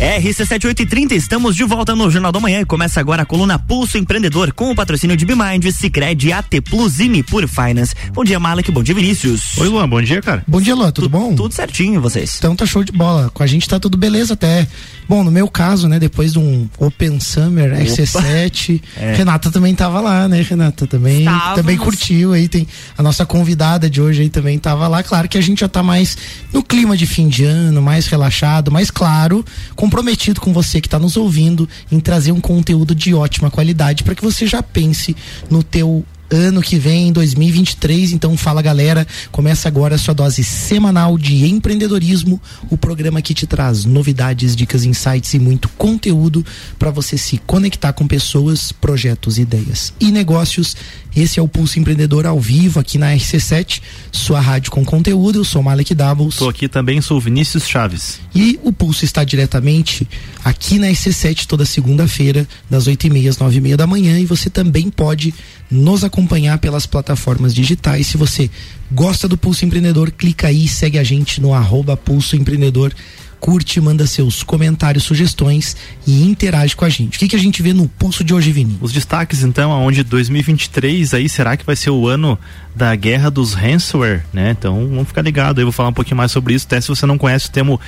[0.00, 4.50] RC7830, estamos de volta no Jornal da Manhã e começa agora a coluna Pulso Empreendedor
[4.50, 7.94] com o patrocínio de Bimind, Cicred, AT Plus e Nipur Finance.
[8.14, 9.58] Bom dia, Malek, bom dia, Vinícius.
[9.58, 10.42] Oi, Luan, bom dia, cara.
[10.48, 11.34] Bom dia, Luan, tudo, bom?
[11.34, 12.34] Tudo certinho, vocês?
[12.38, 13.28] Então tá show de bola.
[13.28, 14.66] Com a gente tá tudo beleza até.
[15.06, 17.82] Bom, no meu caso, né, depois de um Open Summer Opa.
[17.82, 19.14] RC7, é.
[19.16, 20.86] Renata também tava lá, né, Renata?
[20.86, 25.02] Também, também curtiu aí, tem a nossa convidada de hoje aí também tava lá.
[25.02, 26.16] Claro que a gente já tá mais
[26.54, 29.44] no clima de fim de ano, mais relaxado, mais claro,
[29.90, 34.14] comprometido com você que está nos ouvindo em trazer um conteúdo de ótima qualidade para
[34.14, 35.16] que você já pense
[35.50, 38.12] no teu ano que vem, 2023.
[38.12, 42.40] Então, fala galera, começa agora a sua dose semanal de empreendedorismo,
[42.70, 46.44] o programa que te traz novidades, dicas, insights e muito conteúdo
[46.78, 50.76] para você se conectar com pessoas, projetos, ideias e negócios.
[51.14, 55.40] Esse é o Pulso Empreendedor ao vivo aqui na RC7, sua rádio com conteúdo.
[55.40, 56.34] Eu sou Malek Doubles.
[56.34, 58.20] Estou aqui também, sou Vinícius Chaves.
[58.32, 60.06] E o Pulso está diretamente
[60.44, 64.20] aqui na RC7 toda segunda-feira, das 8h30 às 9h30 da manhã.
[64.20, 65.34] E você também pode
[65.70, 68.08] nos acompanhar pelas plataformas digitais.
[68.08, 68.50] Se você
[68.90, 72.92] gosta do Pulso Empreendedor, clica aí e segue a gente no arroba Pulso Empreendedor
[73.40, 77.16] curte, manda seus comentários, sugestões e interage com a gente.
[77.16, 78.76] O que, que a gente vê no pulso de hoje, Vini?
[78.80, 82.38] Os destaques, então, aonde 2023 aí será que vai ser o ano
[82.74, 84.50] da guerra dos ransomware, né?
[84.50, 86.66] Então vamos ficar ligado aí, vou falar um pouquinho mais sobre isso.
[86.66, 87.80] Até se você não conhece o termo,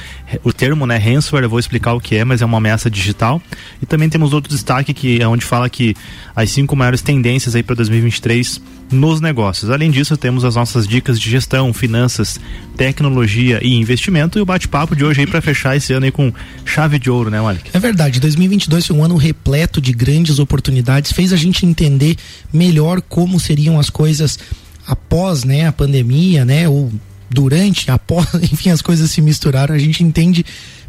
[0.42, 3.40] o termo né, ransomware, eu vou explicar o que é, mas é uma ameaça digital.
[3.80, 5.94] E também temos outro destaque que é onde fala que
[6.34, 8.60] as cinco maiores tendências aí para 2023
[8.92, 9.70] nos negócios.
[9.70, 12.38] Além disso, temos as nossas dicas de gestão, finanças,
[12.76, 16.32] tecnologia e investimento e o bate-papo de hoje aí para fechar esse ano aí com
[16.64, 17.70] chave de ouro, né, Malik?
[17.72, 22.16] É verdade, 2022 foi um ano repleto de grandes oportunidades, fez a gente entender
[22.52, 24.38] melhor como seriam as coisas
[24.86, 26.92] após, né, a pandemia, né, ou
[27.32, 30.44] durante, após, enfim, as coisas se misturaram, a gente entende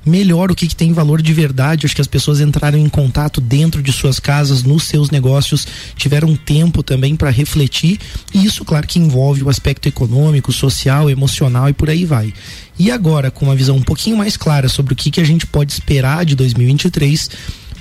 [0.05, 1.85] melhor o que, que, tem valor de verdade.
[1.85, 6.35] Acho que as pessoas entraram em contato dentro de suas casas, nos seus negócios, tiveram
[6.35, 7.99] tempo também para refletir.
[8.33, 12.33] E isso, claro, que envolve o aspecto econômico, social, emocional e por aí vai.
[12.77, 15.45] E agora, com uma visão um pouquinho mais clara sobre o que, que a gente
[15.45, 17.29] pode esperar de 2023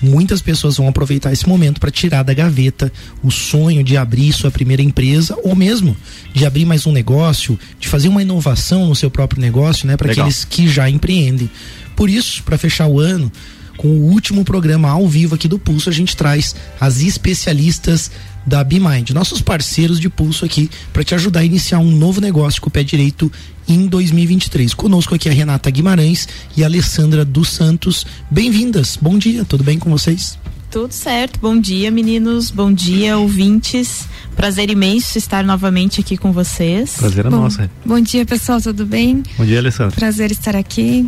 [0.02, 2.92] muitas pessoas vão aproveitar esse momento para tirar da gaveta
[3.22, 5.96] o sonho de abrir sua primeira empresa ou mesmo
[6.34, 10.10] de abrir mais um negócio, de fazer uma inovação no seu próprio negócio, né, para
[10.10, 11.50] aqueles que já empreendem.
[11.94, 13.30] Por isso, para fechar o ano,
[13.76, 18.10] com o último programa ao vivo aqui do Pulso, a gente traz as especialistas
[18.46, 22.60] da BeMind, nossos parceiros de pulso aqui, para te ajudar a iniciar um novo negócio
[22.60, 23.30] com o pé direito
[23.68, 24.74] em 2023.
[24.74, 28.06] Conosco aqui a Renata Guimarães e a Alessandra dos Santos.
[28.30, 28.98] Bem-vindas.
[29.00, 30.38] Bom dia, tudo bem com vocês?
[30.70, 31.38] Tudo certo.
[31.38, 32.50] Bom dia, meninos.
[32.50, 34.06] Bom dia, ouvintes.
[34.34, 36.94] Prazer imenso estar novamente aqui com vocês.
[36.96, 37.58] Prazer é bom, nosso.
[37.84, 38.58] Bom dia, pessoal.
[38.58, 39.22] Tudo bem?
[39.36, 39.94] Bom dia, Alessandra.
[39.94, 41.06] Prazer estar aqui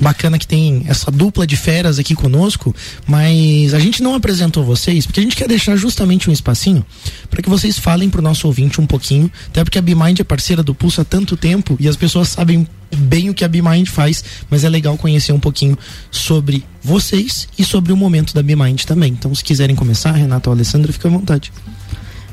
[0.00, 2.74] bacana que tem essa dupla de feras aqui conosco,
[3.06, 6.84] mas a gente não apresentou vocês porque a gente quer deixar justamente um espacinho
[7.28, 10.62] para que vocês falem pro nosso ouvinte um pouquinho, até porque a BeMind é parceira
[10.62, 12.66] do Pulso há tanto tempo e as pessoas sabem
[12.96, 15.78] bem o que a BeMind faz, mas é legal conhecer um pouquinho
[16.10, 19.12] sobre vocês e sobre o momento da BeMind também.
[19.12, 21.52] Então, se quiserem começar, Renata ou Alessandra, fica à vontade.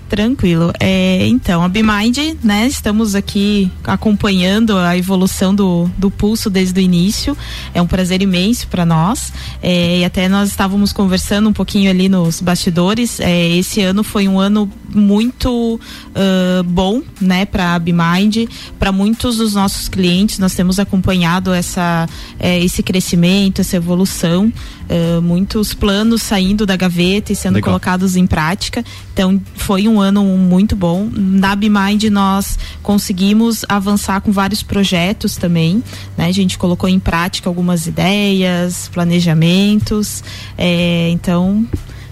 [0.09, 0.72] Tranquilo.
[0.79, 2.66] É, então, a BeMind, né?
[2.66, 7.35] Estamos aqui acompanhando a evolução do, do pulso desde o início.
[7.73, 9.34] É um prazer imenso para nós.
[9.62, 13.19] É, e até nós estávamos conversando um pouquinho ali nos bastidores.
[13.19, 18.47] É, esse ano foi um ano muito uh, bom, né, para a BeMind,
[18.79, 20.39] para muitos dos nossos clientes.
[20.39, 22.07] Nós temos acompanhado essa,
[22.39, 24.51] é, esse crescimento, essa evolução.
[24.88, 27.72] Uh, muitos planos saindo da gaveta e sendo Legal.
[27.72, 28.85] colocados em prática.
[29.12, 31.09] Então, foi um ano muito bom.
[31.11, 35.83] Na BeMind nós conseguimos avançar com vários projetos também.
[36.17, 36.25] Né?
[36.27, 40.23] A gente colocou em prática algumas ideias, planejamentos.
[40.57, 41.65] É, então,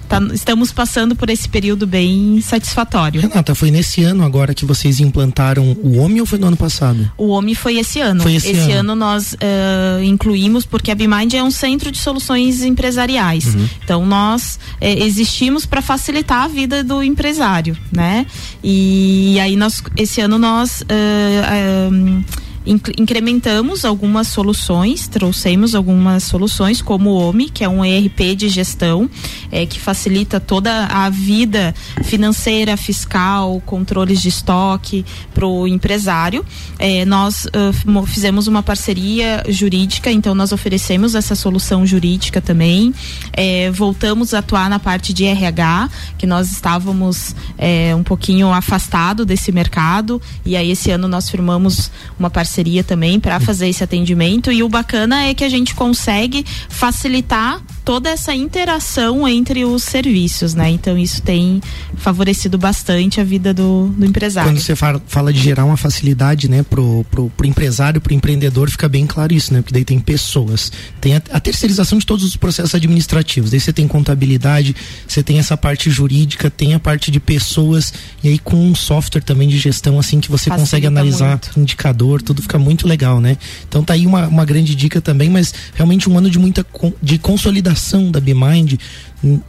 [0.08, 3.22] tá, estamos passando por esse período bem satisfatório.
[3.22, 7.12] Renata, foi nesse ano agora que vocês implantaram o OMI ou foi no ano passado?
[7.18, 8.22] O OMI foi esse ano.
[8.22, 8.92] Foi esse, esse ano.
[8.92, 8.96] ano.
[8.96, 13.53] nós uh, incluímos, porque a BeMind é um centro de soluções empresariais.
[13.53, 13.70] Uhum.
[13.84, 18.26] Então nós uh, existimos para facilitar a vida do empresário, né?
[18.64, 27.29] E aí nós, esse ano nós uh, incrementamos algumas soluções, trouxemos algumas soluções, como o
[27.29, 29.09] OMI, que é um ERP de gestão,
[29.52, 36.44] é, que facilita toda a vida financeira, fiscal, controles de estoque para o empresário.
[36.79, 42.94] É, nós uh, fizemos uma parceria jurídica, então nós oferecemos essa solução jurídica também.
[43.32, 49.23] É, voltamos a atuar na parte de RH, que nós estávamos é, um pouquinho afastado
[49.23, 53.84] desse mercado, e aí esse ano nós firmamos uma parceria parceria também para fazer esse
[53.84, 59.84] atendimento e o bacana é que a gente consegue facilitar toda essa interação entre os
[59.84, 60.69] serviços, né?
[60.72, 61.61] Então isso tem
[61.97, 64.49] favorecido bastante a vida do, do empresário.
[64.49, 68.90] Quando você fala de gerar uma facilidade, né, pro, pro, pro empresário, pro empreendedor, fica
[68.90, 69.61] bem claro isso, né?
[69.61, 73.72] Porque daí tem pessoas, tem a, a terceirização de todos os processos administrativos, daí você
[73.72, 74.75] tem contabilidade,
[75.07, 77.93] você tem essa parte jurídica, tem a parte de pessoas,
[78.23, 81.59] e aí com um software também de gestão, assim, que você Facilita consegue analisar muito.
[81.59, 83.38] indicador, tudo fica muito legal, né?
[83.68, 86.66] Então tá aí uma, uma grande dica também, mas realmente um ano de muita
[87.02, 88.78] de consolidação da BeMind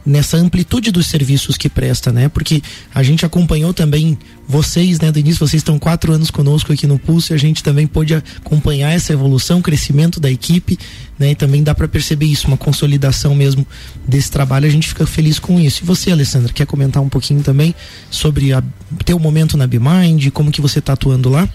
[0.05, 2.27] nessa amplitude dos serviços que presta, né?
[2.29, 2.61] Porque
[2.93, 4.17] a gente acompanhou também
[4.47, 7.85] vocês, né, Denise, vocês estão quatro anos conosco aqui no Pulso e a gente também
[7.85, 10.79] pôde acompanhar essa evolução, crescimento da equipe,
[11.19, 11.31] né?
[11.31, 13.67] E também dá para perceber isso, uma consolidação mesmo
[14.07, 15.83] desse trabalho, a gente fica feliz com isso.
[15.83, 17.75] E você, Alessandra, quer comentar um pouquinho também
[18.09, 18.51] sobre
[19.05, 21.47] teu momento na BeMind, como que você está atuando lá?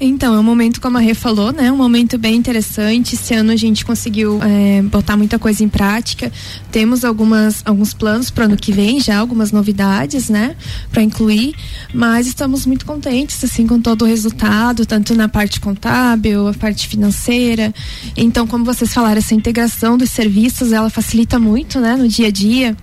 [0.00, 1.70] Então, é um momento, como a Rê falou, né?
[1.70, 3.14] Um momento bem interessante.
[3.14, 6.32] Esse ano a gente conseguiu é, botar muita coisa em prática.
[6.72, 10.56] Temos algumas, alguns planos para o ano que vem já, algumas novidades, né?
[10.90, 11.54] Para incluir.
[11.92, 16.88] Mas estamos muito contentes, assim, com todo o resultado, tanto na parte contábil, a parte
[16.88, 17.72] financeira.
[18.16, 21.94] Então, como vocês falaram, essa integração dos serviços, ela facilita muito, né?
[21.96, 22.76] No dia a dia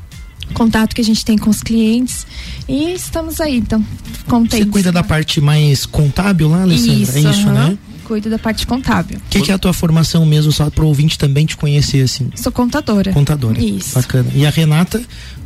[0.51, 2.25] contato que a gente tem com os clientes
[2.68, 3.83] e estamos aí, então,
[4.27, 4.65] contentes.
[4.65, 6.94] Você cuida da parte mais contábil lá, Alessandra?
[6.94, 7.53] Isso, é isso, uhum.
[7.53, 7.77] né?
[8.06, 9.18] Cuido da parte contábil.
[9.18, 12.03] O que, que, é a tua formação mesmo, só para o ouvinte também te conhecer
[12.03, 12.30] assim?
[12.36, 13.13] Sou contadora.
[13.13, 13.59] Contadora.
[13.63, 13.95] Isso.
[13.95, 14.30] Bacana.
[14.36, 15.01] E a Renata,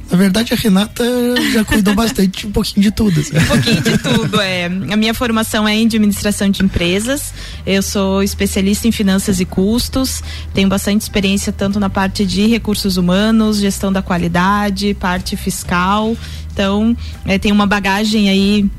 [0.10, 1.04] na verdade, a Renata
[1.52, 3.20] já cuidou bastante, um pouquinho de tudo.
[3.20, 3.38] Assim.
[3.38, 4.66] Um pouquinho de tudo, é.
[4.66, 7.34] A minha formação é em administração de empresas.
[7.66, 10.24] Eu sou especialista em finanças e custos.
[10.54, 16.16] Tenho bastante experiência tanto na parte de recursos humanos, gestão da qualidade, parte fiscal.
[16.54, 18.70] Então, é, tenho uma bagagem aí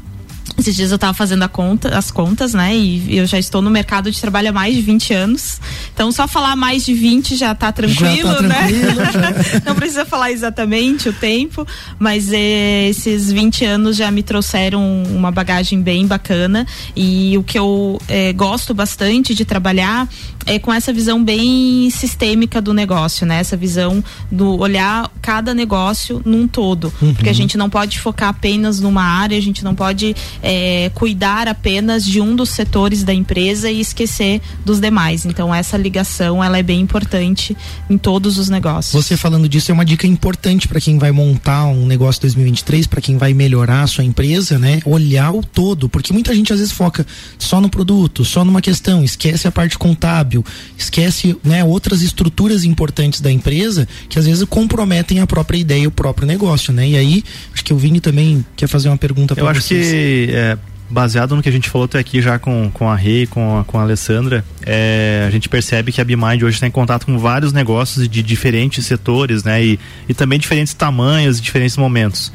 [0.59, 2.75] esses dias eu estava fazendo conta, as contas, né?
[2.75, 5.61] E eu já estou no mercado de trabalho há mais de 20 anos.
[5.93, 8.69] Então, só falar mais de 20 já está tranquilo, já tá né?
[8.69, 11.67] Tranquilo, Não precisa falar exatamente o tempo,
[11.99, 16.67] mas eh, esses 20 anos já me trouxeram uma bagagem bem bacana.
[16.95, 20.09] E o que eu eh, gosto bastante de trabalhar
[20.47, 23.41] é com essa visão bem sistêmica do negócio, né?
[23.41, 26.93] Essa visão do olhar cada negócio num todo.
[27.03, 27.15] Uhum.
[27.15, 30.15] Porque a gente não pode focar apenas numa área, a gente não pode
[30.49, 35.27] é, cuidar apenas de um dos setores da empresa e esquecer dos demais.
[35.27, 37.57] Então essa ligação ela é bem importante
[37.91, 38.93] em todos os negócios.
[38.93, 43.01] Você falando disso é uma dica importante para quem vai montar um negócio 2023, para
[43.01, 44.81] quem vai melhorar a sua empresa, né?
[44.85, 47.05] Olhar o todo, porque muita gente às vezes foca
[47.41, 50.45] só no produto, só numa questão, esquece a parte contábil,
[50.79, 55.87] esquece, né, outras estruturas importantes da empresa que às vezes comprometem a própria ideia e
[55.89, 56.89] o próprio negócio, né?
[56.89, 59.71] E aí, acho que o Vini também quer fazer uma pergunta para vocês.
[59.71, 60.59] Eu acho que é,
[60.91, 63.79] baseado no que a gente falou até aqui já com, com a Rei, com com
[63.79, 67.53] a Alessandra, é, a gente percebe que a BeMind hoje está em contato com vários
[67.53, 69.65] negócios de diferentes setores, né?
[69.65, 72.31] E, e também diferentes tamanhos diferentes momentos.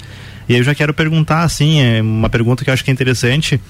[0.50, 3.62] E eu já quero perguntar, assim, é uma pergunta que eu acho que é interessante.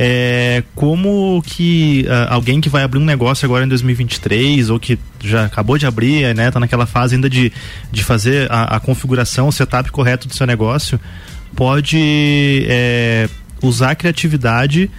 [0.00, 4.96] É, como que uh, alguém que vai abrir um negócio agora em 2023 ou que
[5.20, 7.52] já acabou de abrir, né, tá naquela fase ainda de,
[7.90, 11.00] de fazer a, a configuração, o setup correto do seu negócio,
[11.56, 13.28] pode é,
[13.62, 14.90] usar a criatividade,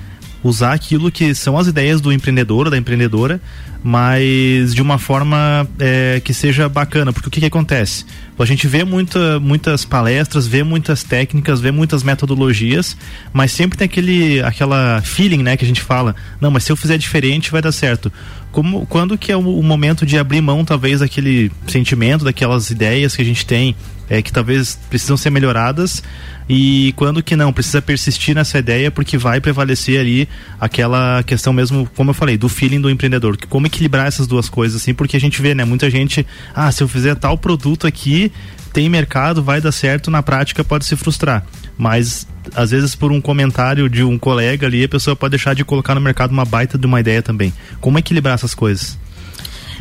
[0.44, 3.41] usar aquilo que são as ideias do empreendedor da empreendedora,
[3.83, 8.06] mas de uma forma é, que seja bacana, porque o que, que acontece?
[8.37, 12.95] A gente vê muita, muitas palestras, vê muitas técnicas, vê muitas metodologias,
[13.33, 16.75] mas sempre tem aquele aquela feeling, né, que a gente fala, não, mas se eu
[16.75, 18.11] fizer diferente vai dar certo.
[18.51, 23.16] Como, quando que é o, o momento de abrir mão, talvez, daquele sentimento, daquelas ideias
[23.16, 23.75] que a gente tem,
[24.09, 26.01] é, que talvez precisam ser melhoradas,
[26.49, 30.28] e quando que não, precisa persistir nessa ideia porque vai prevalecer ali
[30.59, 34.49] aquela questão mesmo, como eu falei, do feeling do empreendedor, que como equilibrar essas duas
[34.49, 36.25] coisas assim, porque a gente vê, né, muita gente,
[36.56, 38.31] ah, se eu fizer tal produto aqui,
[38.73, 41.45] tem mercado, vai dar certo, na prática pode se frustrar.
[41.78, 45.63] Mas às vezes por um comentário de um colega ali, a pessoa pode deixar de
[45.63, 47.54] colocar no mercado uma baita de uma ideia também.
[47.80, 48.97] Como equilibrar essas coisas?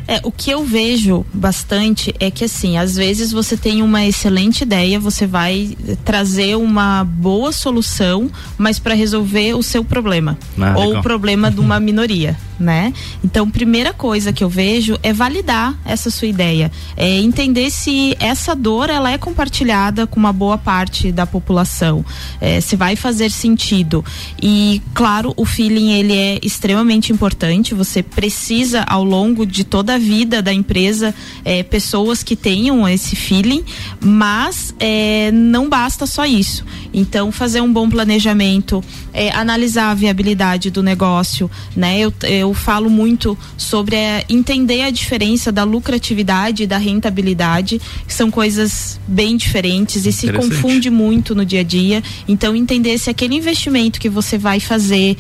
[0.08, 4.62] É, o que eu vejo bastante é que assim, às vezes você tem uma excelente
[4.62, 10.86] ideia, você vai trazer uma boa solução, mas para resolver o seu problema ah, ou
[10.86, 11.00] legal.
[11.00, 12.94] o problema de uma minoria, né?
[13.22, 18.56] Então, primeira coisa que eu vejo é validar essa sua ideia, é entender se essa
[18.56, 22.02] dor ela é compartilhada com uma boa parte da população,
[22.40, 24.02] é, se vai fazer sentido.
[24.40, 27.74] E claro, o feeling ele é extremamente importante.
[27.74, 31.14] Você precisa ao longo de toda a vida da empresa
[31.44, 33.64] é, pessoas que tenham esse feeling,
[34.00, 36.64] mas é, não basta só isso.
[36.92, 41.98] Então, fazer um bom planejamento, é, analisar a viabilidade do negócio, né?
[41.98, 48.14] Eu, eu falo muito sobre é, entender a diferença da lucratividade e da rentabilidade, que
[48.14, 52.02] são coisas bem diferentes e se confunde muito no dia a dia.
[52.26, 55.16] Então, entender se aquele investimento que você vai fazer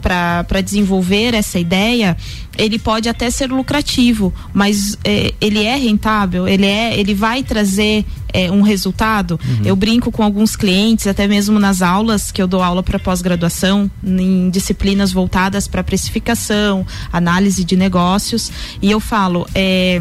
[0.00, 2.16] para desenvolver essa ideia
[2.58, 8.04] ele pode até ser lucrativo, mas é, ele é rentável, ele é, ele vai trazer
[8.32, 9.38] é, um resultado.
[9.42, 9.64] Uhum.
[9.64, 13.90] Eu brinco com alguns clientes, até mesmo nas aulas que eu dou aula para pós-graduação,
[14.04, 18.50] em disciplinas voltadas para precificação, análise de negócios,
[18.82, 20.00] e eu falo, é,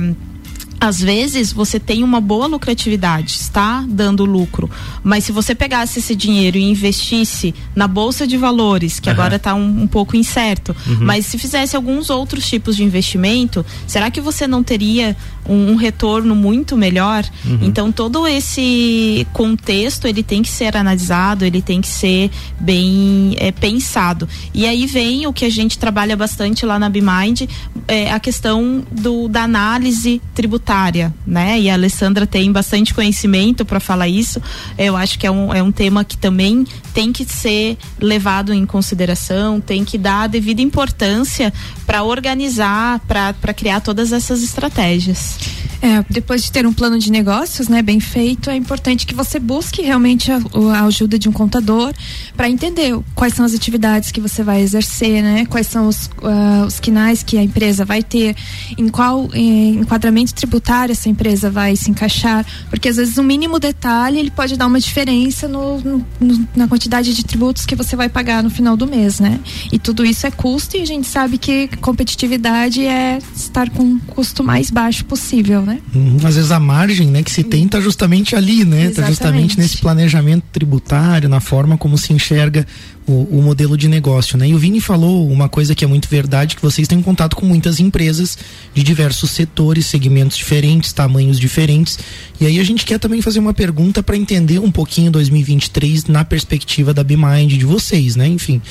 [0.79, 4.69] às vezes você tem uma boa lucratividade, está dando lucro,
[5.03, 9.13] mas se você pegasse esse dinheiro e investisse na bolsa de valores, que uhum.
[9.13, 10.99] agora está um, um, pouco incerto, uhum.
[11.01, 15.75] mas se fizesse alguns outros tipos de investimento, será que você não teria um, um
[15.75, 17.25] retorno muito melhor?
[17.43, 17.59] Uhum.
[17.61, 23.51] Então todo esse contexto ele tem que ser analisado, ele tem que ser bem é,
[23.51, 24.29] pensado.
[24.53, 27.49] E aí vem o que a gente trabalha bastante lá na BeMind,
[27.87, 31.59] é, a questão do, da análise tributária tributária, né?
[31.59, 34.39] E a Alessandra tem bastante conhecimento para falar isso.
[34.77, 38.65] Eu acho que é um, é um tema que também tem que ser levado em
[38.65, 41.51] consideração, tem que dar a devida importância
[41.87, 45.37] para organizar, para criar todas essas estratégias.
[45.81, 49.39] É, depois de ter um plano de negócios, né, bem feito, é importante que você
[49.39, 50.37] busque realmente a,
[50.75, 51.93] a ajuda de um contador
[52.35, 56.65] para entender quais são as atividades que você vai exercer, né, quais são os, uh,
[56.67, 58.35] os quinais que a empresa vai ter,
[58.77, 60.58] em qual eh, enquadramento tributário
[60.89, 64.79] essa empresa vai se encaixar, porque às vezes um mínimo detalhe ele pode dar uma
[64.79, 69.19] diferença no, no, na quantidade de tributos que você vai pagar no final do mês,
[69.19, 69.39] né?
[69.71, 73.99] E tudo isso é custo e a gente sabe que competitividade é estar com o
[74.07, 75.79] custo mais baixo possível, né?
[75.93, 76.17] Uhum.
[76.23, 78.85] Às vezes a margem, né, que se tem está justamente ali, né?
[78.85, 82.65] Está justamente nesse planejamento tributário, na forma como se enxerga
[83.09, 84.47] o, o, modelo de negócio, né?
[84.47, 87.43] E o Vini falou uma coisa que é muito verdade, que vocês têm contato com
[87.43, 88.37] muitas empresas
[88.71, 91.97] de diversos setores, segmentos diferentes, tamanhos diferentes.
[92.39, 96.23] E aí a gente quer também fazer uma pergunta para entender um pouquinho 2023 na
[96.23, 98.27] perspectiva da BeMind de vocês, né?
[98.27, 98.61] Enfim,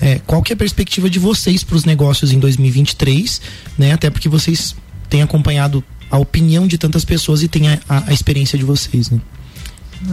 [0.00, 3.40] é, qual que é a perspectiva de vocês para os negócios em 2023,
[3.76, 3.92] né?
[3.92, 4.76] Até porque vocês
[5.10, 9.10] têm acompanhado a opinião de tantas pessoas e têm a, a, a experiência de vocês,
[9.10, 9.20] né?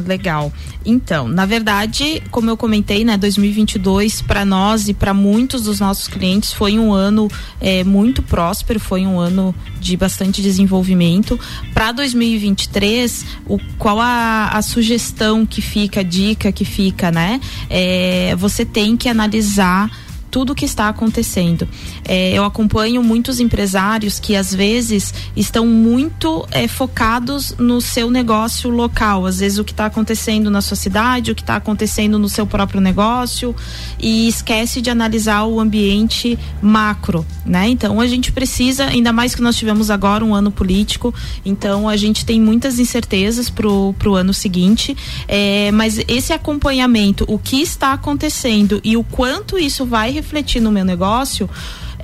[0.06, 0.52] Legal.
[0.84, 6.08] Então, na verdade, como eu comentei, né, 2022 para nós e para muitos dos nossos
[6.08, 7.28] clientes foi um ano
[7.62, 11.40] é, muito próspero, foi um ano de bastante desenvolvimento.
[11.74, 17.40] Para 2023, o, qual a, a, sugestão que fica, a dica que fica, né?
[17.70, 19.92] É, você tem que analisar
[20.36, 21.66] tudo o que está acontecendo.
[22.06, 28.70] É, eu acompanho muitos empresários que às vezes estão muito é, focados no seu negócio
[28.70, 32.30] local, às vezes o que está acontecendo na sua cidade, o que está acontecendo no
[32.30, 33.56] seu próprio negócio
[34.00, 37.68] e esquece de analisar o ambiente macro, né?
[37.70, 41.98] Então a gente precisa, ainda mais que nós tivemos agora um ano político, então a
[41.98, 44.96] gente tem muitas incertezas pro, pro ano seguinte,
[45.28, 50.72] é, mas esse acompanhamento, o que está acontecendo e o quanto isso vai refletir no
[50.72, 51.50] meu negócio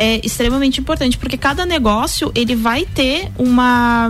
[0.01, 4.09] é extremamente importante porque cada negócio ele vai ter uma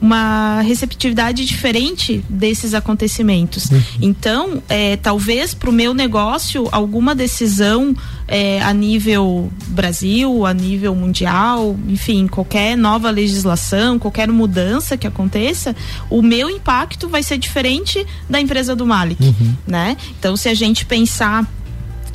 [0.00, 3.70] uma receptividade diferente desses acontecimentos.
[3.70, 3.82] Uhum.
[4.02, 7.96] Então, é, talvez para o meu negócio alguma decisão
[8.28, 15.74] é, a nível Brasil, a nível mundial, enfim, qualquer nova legislação, qualquer mudança que aconteça,
[16.10, 19.54] o meu impacto vai ser diferente da empresa do Malik, uhum.
[19.66, 19.96] né?
[20.18, 21.48] Então, se a gente pensar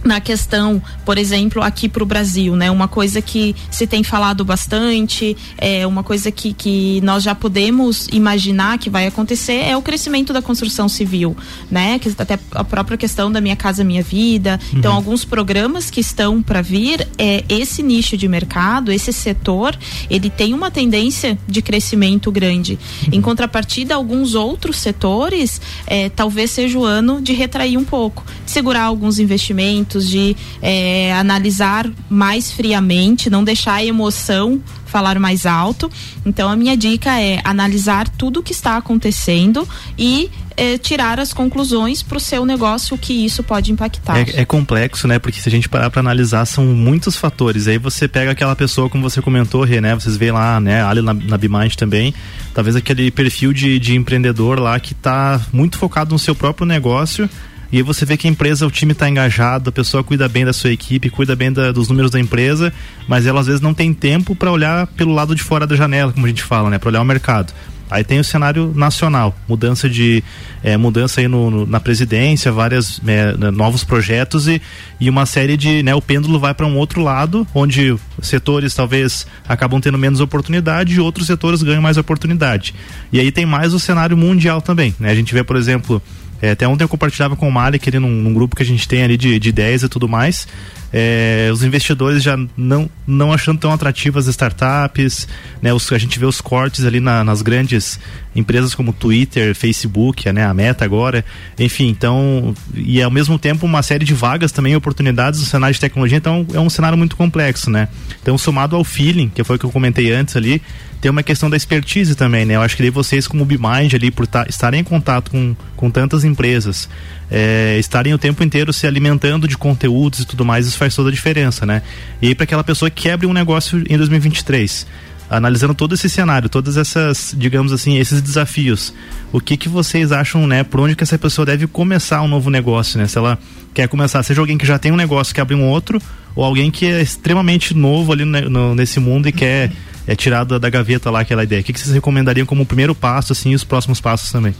[0.03, 2.70] na questão, por exemplo, aqui para o Brasil, né?
[2.70, 8.08] Uma coisa que se tem falado bastante, é uma coisa que, que nós já podemos
[8.12, 11.36] imaginar que vai acontecer é o crescimento da construção civil,
[11.70, 12.00] né?
[12.00, 14.60] Que até a própria questão da minha casa minha vida.
[14.74, 14.89] Então, uhum.
[14.89, 19.77] Então, alguns programas que estão para vir, é esse nicho de mercado, esse setor,
[20.10, 22.79] ele tem uma tendência de crescimento grande.
[23.03, 23.10] Uhum.
[23.13, 28.86] Em contrapartida, alguns outros setores, é, talvez seja o ano de retrair um pouco, segurar
[28.86, 35.89] alguns investimentos de é, analisar mais friamente, não deixar a emoção falar mais alto.
[36.25, 39.67] Então a minha dica é analisar tudo o que está acontecendo
[39.98, 44.17] e é, tirar as conclusões para o seu negócio que isso pode impactar.
[44.17, 45.17] É, é complexo, né?
[45.17, 47.67] Porque se a gente parar para analisar são muitos fatores.
[47.67, 49.96] Aí você pega aquela pessoa como você comentou, Rê, né?
[49.96, 50.84] Vocês veem lá, né?
[50.84, 52.13] Ali na, na Bimind também,
[52.53, 57.29] talvez aquele perfil de, de empreendedor lá que está muito focado no seu próprio negócio
[57.71, 60.43] E aí você vê que a empresa, o time está engajado, a pessoa cuida bem
[60.43, 62.73] da sua equipe, cuida bem da, dos números da empresa,
[63.07, 66.11] mas ela às vezes não tem tempo para olhar pelo lado de fora da janela,
[66.11, 66.79] como a gente fala, né?
[66.79, 67.53] Para olhar o mercado.
[67.89, 70.23] Aí tem o cenário nacional, mudança de
[70.63, 74.61] é, mudança aí no, no, na presidência, vários é, novos projetos e,
[74.99, 79.25] e uma série de, né, o pêndulo vai para um outro lado, onde setores talvez
[79.47, 82.75] acabam tendo menos oportunidade e outros setores ganham mais oportunidade.
[83.11, 85.09] E aí tem mais o cenário mundial também, né?
[85.09, 85.99] A gente vê, por exemplo,
[86.41, 88.88] é, até ontem eu compartilhava com o Malik ali num, num, grupo que a gente
[88.88, 90.48] tem ali de, de ideias e tudo mais
[90.91, 95.27] é, os investidores já não, não achando tão atrativas as startups,
[95.62, 95.74] né?
[95.74, 98.00] Os, a gente vê os cortes ali na, nas grandes
[98.36, 100.46] empresas como Twitter, Facebook, né?
[100.46, 101.24] A Meta agora,
[101.58, 105.79] enfim, então e ao mesmo tempo uma série de vagas também, oportunidades no cenário de
[105.79, 107.88] tecnologia, então é um cenário muito complexo, né?
[108.22, 110.62] Então somado ao feeling, que foi o que eu comentei antes ali,
[111.01, 112.55] tem uma questão da expertise também, né?
[112.55, 116.24] Eu acho que daí vocês como BeMind ali por estarem em contato com, com tantas
[116.24, 116.89] empresas,
[117.31, 121.09] é, estarem o tempo inteiro se alimentando de conteúdos e tudo mais, isso faz toda
[121.09, 121.81] a diferença, né?
[122.21, 124.88] E para aquela pessoa que quebre um negócio em 2023,
[125.29, 128.93] analisando todo esse cenário, todas essas, digamos assim, esses desafios,
[129.31, 130.63] o que que vocês acham, né?
[130.63, 133.07] Por onde que essa pessoa deve começar um novo negócio, né?
[133.07, 133.38] Se ela
[133.74, 136.01] quer começar, seja alguém que já tem um negócio que abre um outro,
[136.36, 139.71] ou alguém que é extremamente novo ali no, no, nesse mundo e quer
[140.07, 141.62] é tirar da, da gaveta lá aquela ideia.
[141.62, 144.55] O que, que vocês recomendariam como primeiro passo, assim, e os próximos passos também?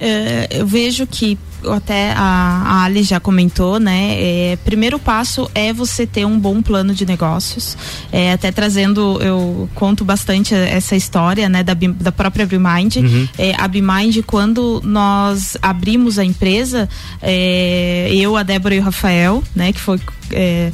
[0.00, 1.36] É, eu vejo que
[1.66, 4.14] até a, a Ali já comentou, né?
[4.18, 7.76] É, primeiro passo é você ter um bom plano de negócios.
[8.12, 11.62] É, até trazendo, eu conto bastante essa história, né?
[11.62, 12.96] Da, da própria BeMind.
[12.96, 13.28] Uhum.
[13.36, 16.88] É, a BeMind, quando nós abrimos a empresa,
[17.20, 19.72] é, eu, a Débora e o Rafael, né?
[19.72, 20.00] Que foi
[20.32, 20.72] é,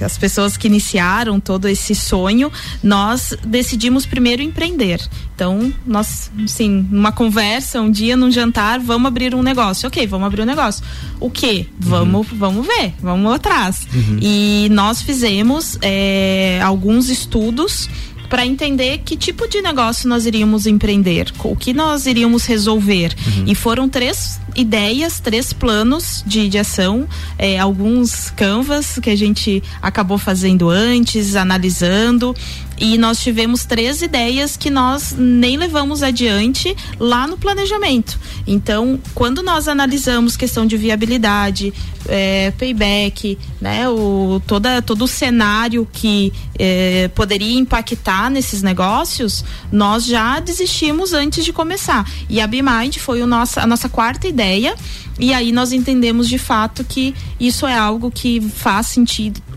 [0.00, 2.50] as pessoas que iniciaram todo esse sonho,
[2.82, 5.00] nós decidimos primeiro empreender.
[5.34, 9.86] Então, nós, sim, numa conversa, um dia, num jantar, vamos abrir um negócio.
[9.86, 10.84] Ok, vamos abrir um negócio.
[11.20, 11.68] O que?
[11.78, 12.38] Vamos, uhum.
[12.38, 13.86] vamos ver, vamos atrás.
[13.92, 14.18] Uhum.
[14.20, 17.88] E nós fizemos é, alguns estudos
[18.28, 23.14] para entender que tipo de negócio nós iríamos empreender, o que nós iríamos resolver.
[23.26, 23.44] Uhum.
[23.46, 29.62] E foram três ideias, três planos de, de ação, é, alguns canvas que a gente
[29.80, 32.34] acabou fazendo antes, analisando
[32.80, 38.18] e nós tivemos três ideias que nós nem levamos adiante lá no planejamento.
[38.46, 41.72] Então, quando nós analisamos questão de viabilidade,
[42.08, 50.04] é, payback, né, o, toda, todo o cenário que é, poderia impactar nesses negócios, nós
[50.06, 52.08] já desistimos antes de começar.
[52.28, 54.74] E a BeMind foi o nossa, a nossa quarta ideia.
[55.18, 59.47] E aí nós entendemos de fato que isso é algo que faz sentido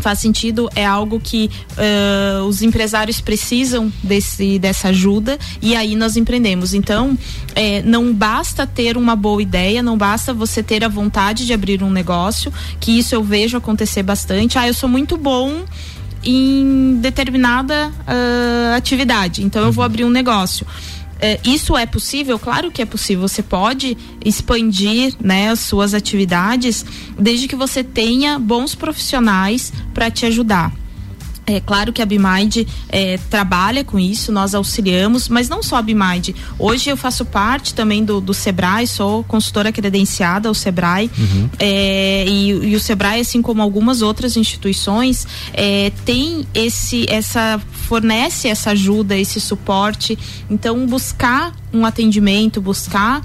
[0.00, 6.16] faz sentido, é algo que uh, os empresários precisam desse, dessa ajuda e aí nós
[6.16, 6.74] empreendemos.
[6.74, 7.16] Então,
[7.54, 11.82] é, não basta ter uma boa ideia, não basta você ter a vontade de abrir
[11.82, 14.58] um negócio, que isso eu vejo acontecer bastante.
[14.58, 15.64] Ah, eu sou muito bom
[16.22, 20.66] em determinada uh, atividade, então eu vou abrir um negócio
[21.20, 22.38] é, isso é possível?
[22.38, 23.28] Claro que é possível.
[23.28, 26.84] Você pode expandir né, as suas atividades
[27.18, 30.79] desde que você tenha bons profissionais para te ajudar.
[31.56, 35.82] É claro que a BMind é, trabalha com isso, nós auxiliamos, mas não só a
[35.82, 36.34] BMind.
[36.58, 41.10] Hoje eu faço parte também do, do Sebrae, sou consultora credenciada ao Sebrae.
[41.18, 41.50] Uhum.
[41.58, 47.60] É, e, e, o Sebrae, assim como algumas outras instituições, é, tem esse, essa
[47.90, 50.16] fornece essa ajuda, esse suporte.
[50.48, 53.20] Então, buscar um atendimento, buscar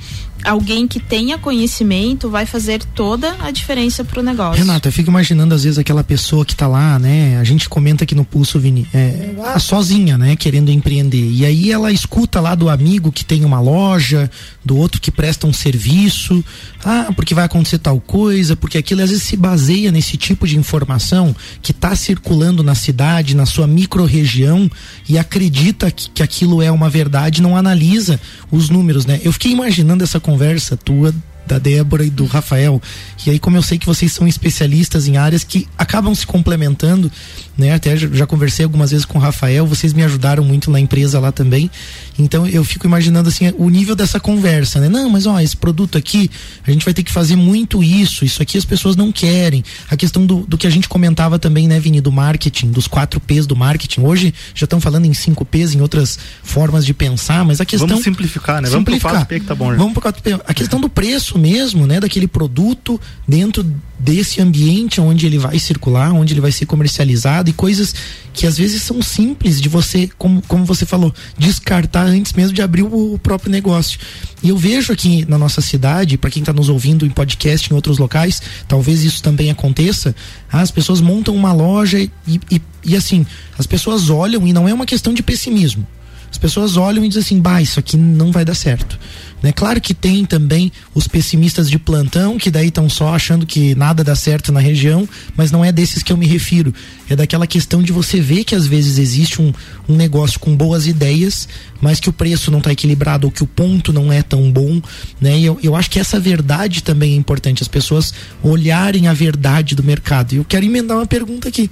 [0.45, 4.63] alguém que tenha conhecimento vai fazer toda a diferença para o negócio.
[4.63, 7.37] Renata, eu fico imaginando às vezes aquela pessoa que está lá, né?
[7.39, 10.35] A gente comenta aqui no Pulso, Vini, é, sozinha, né?
[10.35, 11.29] Querendo empreender.
[11.31, 14.29] E aí ela escuta lá do amigo que tem uma loja,
[14.63, 16.43] do outro que presta um serviço,
[16.85, 20.55] ah, porque vai acontecer tal coisa, porque aquilo às vezes se baseia nesse tipo de
[20.55, 24.69] informação que está circulando na cidade, na sua micro-região
[25.09, 28.19] e acredita que, que aquilo é uma verdade, não analisa
[28.51, 29.19] os números, né?
[29.23, 31.11] Eu fiquei imaginando essa conversa tua
[31.45, 32.81] da Débora e do Rafael.
[33.25, 37.11] E aí, como eu sei que vocês são especialistas em áreas que acabam se complementando,
[37.57, 37.73] né?
[37.73, 41.31] Até já, conversei algumas vezes com o Rafael, vocês me ajudaram muito na empresa lá
[41.31, 41.69] também.
[42.17, 44.89] Então eu fico imaginando assim o nível dessa conversa, né?
[44.89, 46.29] Não, mas ó, esse produto aqui,
[46.65, 49.63] a gente vai ter que fazer muito isso, isso aqui as pessoas não querem.
[49.89, 53.19] A questão do, do que a gente comentava também, né, Vini, do marketing, dos quatro
[53.19, 54.01] P's do marketing.
[54.01, 57.87] Hoje já estão falando em cinco P's, em outras formas de pensar, mas a questão.
[57.87, 58.69] Vamos simplificar, né?
[58.69, 59.13] Simplificar.
[59.13, 59.71] Vamos pro 4P que tá bom.
[59.71, 59.77] Né?
[59.77, 60.41] Vamos pro 4P.
[60.45, 63.65] A questão do preço mesmo, né, daquele produto dentro
[63.97, 67.93] desse ambiente onde ele vai circular, onde ele vai ser comercializado e coisas
[68.33, 72.61] que às vezes são simples de você, como, como você falou, descartar antes mesmo de
[72.61, 73.97] abrir o, o próprio negócio.
[74.43, 77.75] E eu vejo aqui na nossa cidade, para quem está nos ouvindo em podcast em
[77.75, 80.13] outros locais, talvez isso também aconteça,
[80.51, 83.25] as pessoas montam uma loja e, e, e assim,
[83.57, 85.87] as pessoas olham e não é uma questão de pessimismo.
[86.31, 88.99] As pessoas olham e dizem assim, bah, isso aqui não vai dar certo.
[89.45, 89.51] Né?
[89.51, 94.03] Claro que tem também os pessimistas de plantão, que daí estão só achando que nada
[94.03, 95.07] dá certo na região,
[95.37, 96.73] mas não é desses que eu me refiro.
[97.09, 99.53] É daquela questão de você ver que às vezes existe um,
[99.87, 101.47] um negócio com boas ideias,
[101.79, 104.81] mas que o preço não está equilibrado ou que o ponto não é tão bom.
[105.21, 105.37] Né?
[105.37, 109.75] E eu, eu acho que essa verdade também é importante, as pessoas olharem a verdade
[109.75, 110.33] do mercado.
[110.33, 111.69] E eu quero emendar uma pergunta aqui.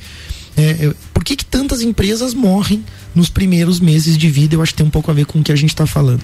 [0.56, 2.84] É, por que, que tantas empresas morrem
[3.16, 4.56] nos primeiros meses de vida?
[4.56, 6.24] Eu acho que tem um pouco a ver com o que a gente está falando.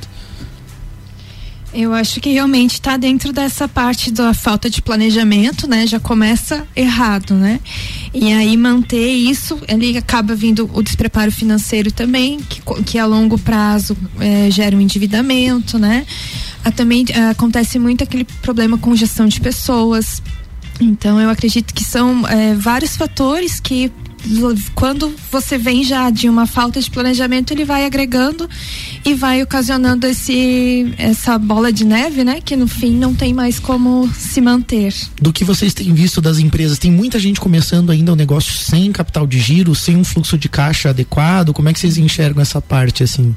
[1.72, 5.86] Eu acho que realmente está dentro dessa parte da falta de planejamento, né?
[5.86, 7.60] Já começa errado, né?
[8.12, 13.38] E aí manter isso, ele acaba vindo o despreparo financeiro também, que, que a longo
[13.38, 16.08] prazo é, gera um endividamento, né?
[16.66, 20.24] Ah, também ah, acontece muito aquele problema com gestão de pessoas.
[20.82, 23.92] Então eu acredito que são é, vários fatores que
[24.76, 28.50] quando você vem já de uma falta de planejamento, ele vai agregando
[29.06, 33.60] e vai ocasionando esse essa bola de neve, né, que no fim não tem mais
[33.60, 34.94] como se manter.
[35.22, 38.54] Do que vocês têm visto das empresas, tem muita gente começando ainda o um negócio
[38.54, 41.54] sem capital de giro, sem um fluxo de caixa adequado.
[41.54, 43.36] Como é que vocês enxergam essa parte assim?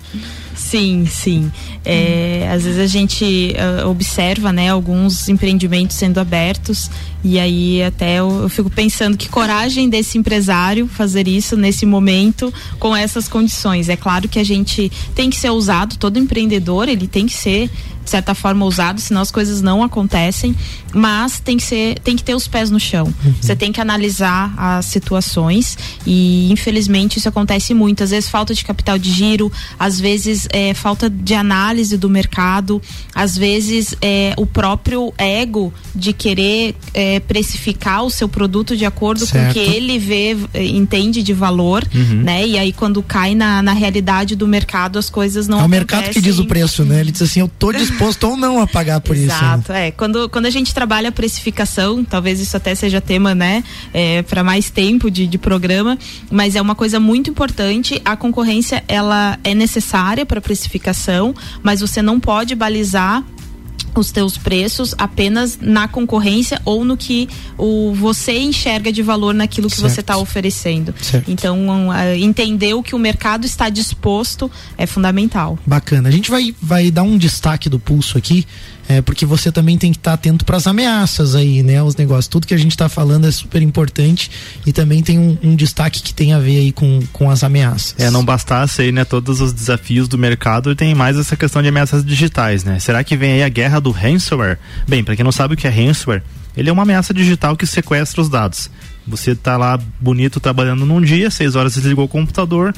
[0.72, 1.52] Sim, sim.
[1.85, 3.54] É, às vezes a gente
[3.85, 6.90] uh, observa, né, alguns empreendimentos sendo abertos
[7.22, 12.50] e aí até eu, eu, fico pensando que coragem desse empresário fazer isso nesse momento
[12.78, 13.90] com essas condições.
[13.90, 17.68] É claro que a gente tem que ser ousado, todo empreendedor ele tem que ser
[18.12, 20.55] certa forma ousado, senão as coisas não acontecem,
[20.92, 23.07] mas tem que ser, tem que ter os pés no chão.
[23.07, 23.35] Uhum.
[23.40, 28.62] Você tem que analisar as situações e infelizmente isso acontece muito, às vezes falta de
[28.64, 32.81] capital de giro, às vezes é, falta de análise do mercado,
[33.14, 39.25] às vezes é, o próprio ego de querer é, precificar o seu produto de acordo
[39.27, 39.44] certo.
[39.44, 42.22] com o que ele vê, é, entende de valor, uhum.
[42.22, 42.46] né?
[42.46, 45.79] E aí quando cai na, na realidade do mercado as coisas não É o acontecem.
[45.79, 47.01] mercado que diz o preço, né?
[47.01, 49.44] Ele diz assim, eu tô disposto ou não a pagar por Exato, isso.
[49.44, 49.52] Né?
[49.54, 49.90] Exato, é.
[49.90, 53.62] Quando, quando a gente trabalha a precificação, talvez isso até seja tema, né,
[53.92, 55.98] é, para mais tempo de, de programa,
[56.30, 58.00] mas é uma coisa muito importante.
[58.04, 63.24] A concorrência, ela é necessária para precificação, mas você não pode balizar
[64.00, 67.28] os teus preços apenas na concorrência ou no que
[67.59, 69.90] o você enxerga de valor naquilo que certo.
[69.90, 70.94] você está oferecendo.
[71.00, 71.31] Certo.
[71.31, 75.59] Então, uh, entender o que o mercado está disposto é fundamental.
[75.66, 76.09] Bacana.
[76.09, 78.46] A gente vai, vai dar um destaque do pulso aqui
[78.88, 81.83] é, porque você também tem que estar tá atento para as ameaças aí, né?
[81.83, 82.27] Os negócios.
[82.27, 84.31] Tudo que a gente está falando é super importante
[84.66, 87.95] e também tem um, um, destaque que tem a ver aí com, com as ameaças.
[87.99, 91.68] É, não bastasse aí, né, todos os desafios do mercado, tem mais essa questão de
[91.68, 92.79] ameaças digitais, né?
[92.79, 94.59] Será que vem aí a guerra do ransomware?
[94.88, 96.23] Bem, para quem não sabe o que é ransomware,
[96.57, 98.71] ele é uma ameaça digital que sequestra os dados.
[99.07, 102.75] Você tá lá bonito trabalhando num dia, seis horas desligou o computador,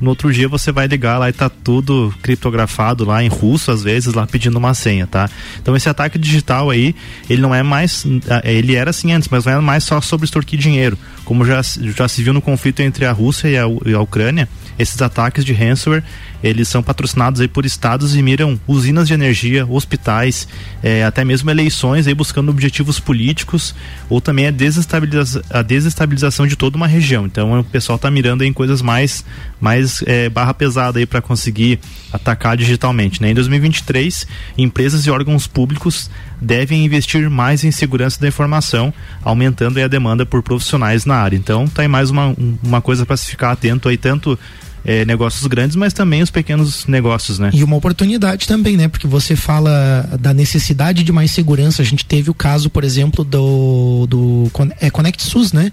[0.00, 3.82] no outro dia você vai ligar lá e tá tudo criptografado lá em russo, às
[3.82, 5.28] vezes, lá pedindo uma senha, tá?
[5.60, 6.94] Então esse ataque digital aí,
[7.28, 8.04] ele não é mais.
[8.42, 10.98] Ele era assim antes, mas não é mais só sobre extorquir dinheiro.
[11.24, 14.48] Como já, já se viu no conflito entre a Rússia e a, e a Ucrânia,
[14.78, 16.02] esses ataques de ransomware
[16.44, 20.46] eles são patrocinados aí por estados e miram usinas de energia, hospitais,
[20.82, 23.74] é, até mesmo eleições aí buscando objetivos políticos
[24.10, 27.24] ou também a, desestabiliza a desestabilização de toda uma região.
[27.24, 29.24] Então o pessoal está mirando em coisas mais,
[29.58, 31.80] mais é, barra pesada aí para conseguir
[32.12, 33.22] atacar digitalmente.
[33.22, 33.30] Né?
[33.30, 34.26] Em 2023,
[34.58, 40.42] empresas e órgãos públicos devem investir mais em segurança da informação, aumentando a demanda por
[40.42, 41.36] profissionais na área.
[41.36, 44.38] Então, tá aí mais uma, uma coisa para se ficar atento aí, tanto
[44.84, 47.50] é, negócios grandes, mas também os pequenos negócios, né?
[47.54, 48.88] E uma oportunidade também, né?
[48.88, 51.80] Porque você fala da necessidade de mais segurança.
[51.80, 55.72] A gente teve o caso, por exemplo, do, do é, Connect SUS, né?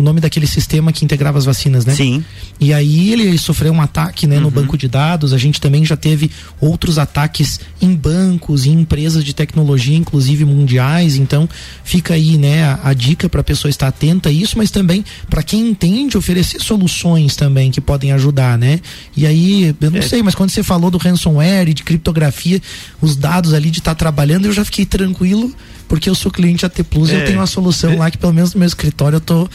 [0.00, 1.94] O nome daquele sistema que integrava as vacinas, né?
[1.94, 2.24] Sim.
[2.58, 4.42] E aí ele sofreu um ataque, né, uhum.
[4.42, 5.32] no banco de dados.
[5.32, 11.16] A gente também já teve outros ataques em bancos, em empresas de tecnologia, inclusive mundiais.
[11.16, 11.48] Então
[11.84, 15.04] fica aí, né, a, a dica para a pessoa estar atenta a isso, mas também
[15.28, 18.80] para quem entende oferecer soluções também que podem ajudar, né?
[19.16, 20.02] E aí, eu não é.
[20.02, 22.60] sei, mas quando você falou do ransomware e de criptografia,
[23.00, 25.54] os dados ali de estar tá trabalhando, eu já fiquei tranquilo
[25.90, 27.20] porque eu sou cliente AT Plus, é.
[27.20, 27.96] eu tenho uma solução é.
[27.96, 29.50] lá que pelo menos no meu escritório eu tô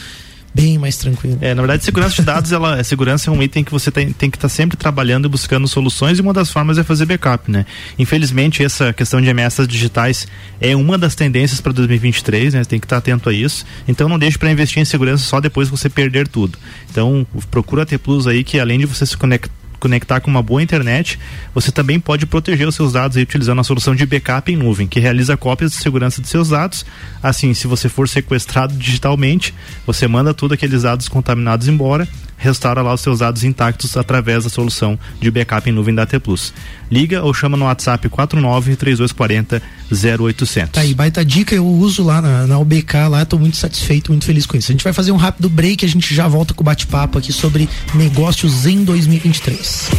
[0.56, 1.36] bem mais tranquilo.
[1.42, 4.30] É, na verdade, segurança de dados, ela, segurança é um item que você tem, tem
[4.30, 7.50] que estar tá sempre trabalhando e buscando soluções e uma das formas é fazer backup,
[7.50, 7.66] né?
[7.98, 10.26] Infelizmente, essa questão de ameaças digitais
[10.58, 12.64] é uma das tendências para 2023, né?
[12.64, 13.66] Tem que estar tá atento a isso.
[13.86, 16.58] Então, não deixe para investir em segurança só depois você perder tudo.
[16.90, 20.42] Então, procura a T Plus aí que além de você se conectar conectar com uma
[20.42, 21.18] boa internet,
[21.54, 24.86] você também pode proteger os seus dados aí, utilizando a solução de backup em nuvem,
[24.86, 26.84] que realiza cópias de segurança de seus dados.
[27.22, 29.54] Assim, se você for sequestrado digitalmente,
[29.86, 34.50] você manda todos aqueles dados contaminados embora restaura lá os seus dados intactos através da
[34.50, 36.52] solução de backup em nuvem da T Plus.
[36.90, 40.72] Liga ou chama no WhatsApp 49 3240 0800.
[40.72, 44.24] Tá aí, baita dica, eu uso lá na, na UBK lá, tô muito satisfeito, muito
[44.24, 44.70] feliz com isso.
[44.70, 47.32] A gente vai fazer um rápido break, a gente já volta com o bate-papo aqui
[47.32, 49.90] sobre negócios em 2023.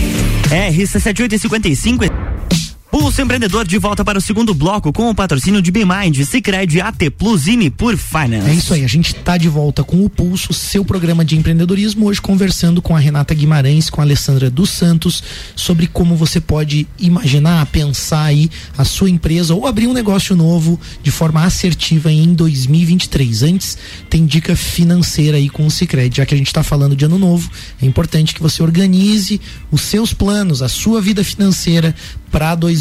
[0.50, 6.80] RC7855 Pulso Empreendedor de volta para o segundo bloco com o patrocínio de BeMind, Cicred,
[6.80, 8.50] AT Plus e por Finance.
[8.50, 12.06] É isso aí, a gente está de volta com o Pulso, seu programa de empreendedorismo,
[12.06, 15.22] hoje conversando com a Renata Guimarães, com a Alessandra dos Santos,
[15.54, 20.80] sobre como você pode imaginar, pensar aí a sua empresa ou abrir um negócio novo
[21.04, 23.44] de forma assertiva em 2023.
[23.44, 23.78] Antes,
[24.10, 27.20] tem dica financeira aí com o Cicred, já que a gente está falando de ano
[27.20, 27.50] novo,
[27.82, 31.94] é importante que você organize os seus planos, a sua vida financeira
[32.32, 32.77] para 2023.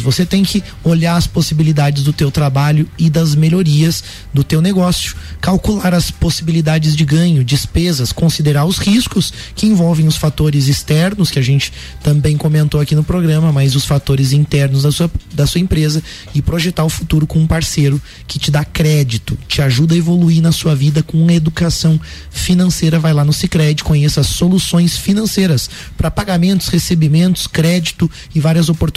[0.00, 5.14] Você tem que olhar as possibilidades do teu trabalho e das melhorias do teu negócio,
[5.40, 11.38] calcular as possibilidades de ganho, despesas, considerar os riscos que envolvem os fatores externos que
[11.38, 15.60] a gente também comentou aqui no programa, mas os fatores internos da sua, da sua
[15.60, 16.02] empresa
[16.34, 20.42] e projetar o futuro com um parceiro que te dá crédito, te ajuda a evoluir
[20.42, 22.98] na sua vida com educação financeira.
[22.98, 28.89] Vai lá no Sicredi, conheça soluções financeiras para pagamentos, recebimentos, crédito e várias oportunidades.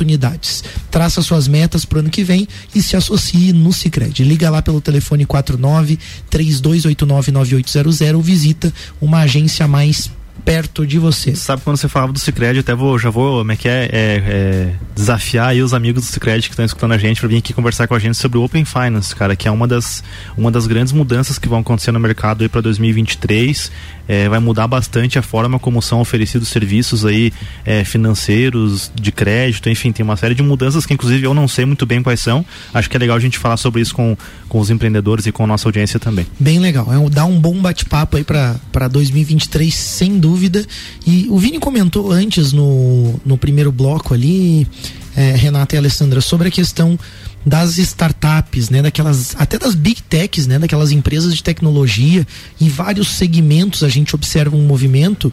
[0.90, 4.24] Traça suas metas para o ano que vem e se associe no Sicredi.
[4.24, 10.10] Liga lá pelo telefone 49 3289 9800 ou visita uma agência mais
[10.44, 11.36] perto de você.
[11.36, 13.90] Sabe quando você falava do Cicred, até vou, já vou, como é que é, é,
[13.94, 17.54] é desafiar aí os amigos do Cicred que estão escutando a gente para vir aqui
[17.54, 20.04] conversar com a gente sobre o Open Finance, cara, que é uma das,
[20.38, 23.72] uma das grandes mudanças que vão acontecer no mercado aí para 2023
[24.08, 27.32] é, vai mudar bastante a forma como são oferecidos serviços aí
[27.66, 31.66] é, financeiros, de crédito, enfim, tem uma série de mudanças que inclusive eu não sei
[31.66, 32.46] muito bem quais são.
[32.74, 34.18] Acho que é legal a gente falar sobre isso com,
[34.50, 36.26] com os empreendedores e com a nossa audiência também.
[36.40, 40.66] Bem legal, é um, dá um bom bate-papo aí para 2023, sem dúvida.
[41.06, 44.68] E o Vini comentou antes no, no primeiro bloco ali,
[45.16, 46.98] é, Renata e Alessandra, sobre a questão
[47.46, 52.26] das startups, né, daquelas até das big techs, né, daquelas empresas de tecnologia,
[52.60, 55.32] em vários segmentos a gente observa um movimento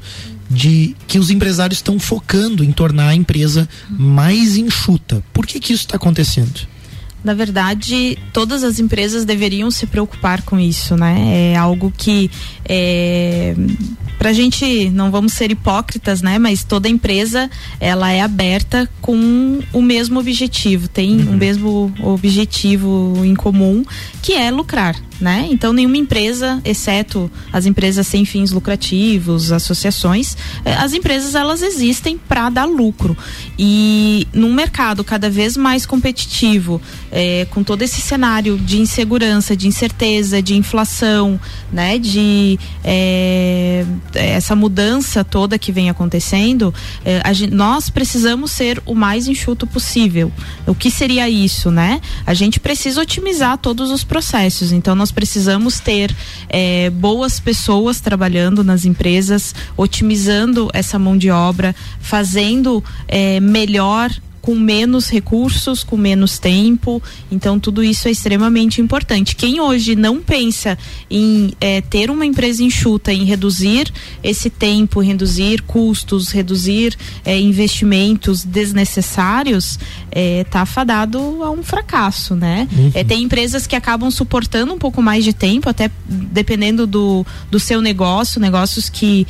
[0.50, 5.22] de que os empresários estão focando em tornar a empresa mais enxuta.
[5.32, 6.66] Por que que isso está acontecendo?
[7.22, 11.52] Na verdade, todas as empresas deveriam se preocupar com isso, né?
[11.52, 12.30] É algo que
[12.64, 13.54] é,
[14.18, 16.38] pra gente, não vamos ser hipócritas, né?
[16.38, 21.30] Mas toda empresa, ela é aberta com o mesmo objetivo, tem uhum.
[21.30, 23.82] o mesmo objetivo em comum,
[24.22, 25.48] que é lucrar, né?
[25.50, 32.16] Então nenhuma empresa, exceto as empresas sem fins lucrativos, associações, eh, as empresas elas existem
[32.16, 33.16] para dar lucro
[33.58, 36.80] e num mercado cada vez mais competitivo,
[37.10, 41.38] é, com todo esse cenário de insegurança, de incerteza, de inflação,
[41.72, 41.98] né?
[41.98, 46.72] De é, essa mudança toda que vem acontecendo,
[47.04, 50.32] é, gente, nós precisamos ser o mais enxuto possível.
[50.66, 52.00] O que seria isso, né?
[52.26, 54.72] A gente precisa otimizar todos os processos.
[54.72, 56.14] Então nós nós precisamos ter
[56.48, 64.54] é, boas pessoas trabalhando nas empresas, otimizando essa mão de obra, fazendo é, melhor com
[64.54, 67.02] menos recursos, com menos tempo.
[67.30, 69.36] Então, tudo isso é extremamente importante.
[69.36, 70.78] Quem hoje não pensa
[71.10, 78.44] em é, ter uma empresa enxuta, em reduzir esse tempo, reduzir custos, reduzir é, investimentos
[78.44, 79.78] desnecessários,
[80.10, 82.66] está é, fadado a um fracasso, né?
[82.72, 83.04] Uhum.
[83.04, 87.80] Tem empresas que acabam suportando um pouco mais de tempo, até dependendo do, do seu
[87.80, 89.26] negócio, negócios que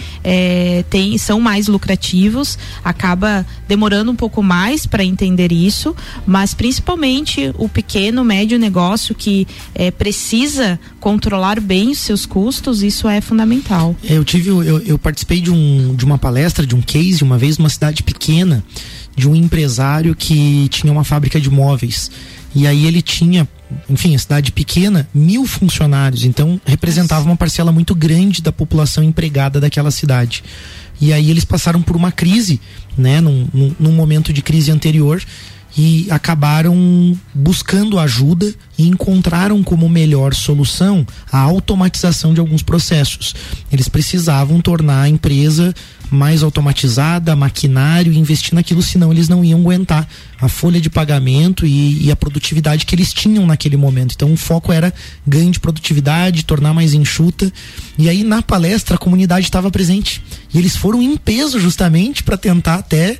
[0.88, 5.94] tem, são mais lucrativos, acaba demorando um pouco mais para entender isso,
[6.26, 13.08] mas principalmente o pequeno, médio negócio que é, precisa controlar bem os seus custos, isso
[13.08, 13.94] é fundamental.
[14.02, 17.58] Eu tive, eu, eu participei de, um, de uma palestra, de um case, uma vez
[17.58, 18.64] numa cidade pequena,
[19.16, 22.10] de um empresário que tinha uma fábrica de móveis.
[22.54, 23.48] E aí ele tinha,
[23.88, 29.60] enfim, a cidade pequena, mil funcionários, então representava uma parcela muito grande da população empregada
[29.60, 30.42] daquela cidade.
[31.00, 32.60] E aí eles passaram por uma crise,
[32.96, 35.22] né, num, num, num momento de crise anterior
[35.76, 43.34] e acabaram buscando ajuda e encontraram como melhor solução a automatização de alguns processos.
[43.70, 45.74] Eles precisavam tornar a empresa
[46.10, 50.08] mais automatizada, maquinário, investir naquilo, senão eles não iam aguentar
[50.40, 54.14] a folha de pagamento e, e, a produtividade que eles tinham naquele momento.
[54.16, 54.92] Então o foco era
[55.24, 57.52] ganho de produtividade, tornar mais enxuta.
[57.96, 60.20] E aí na palestra a comunidade estava presente.
[60.52, 63.18] E eles foram em peso justamente para tentar até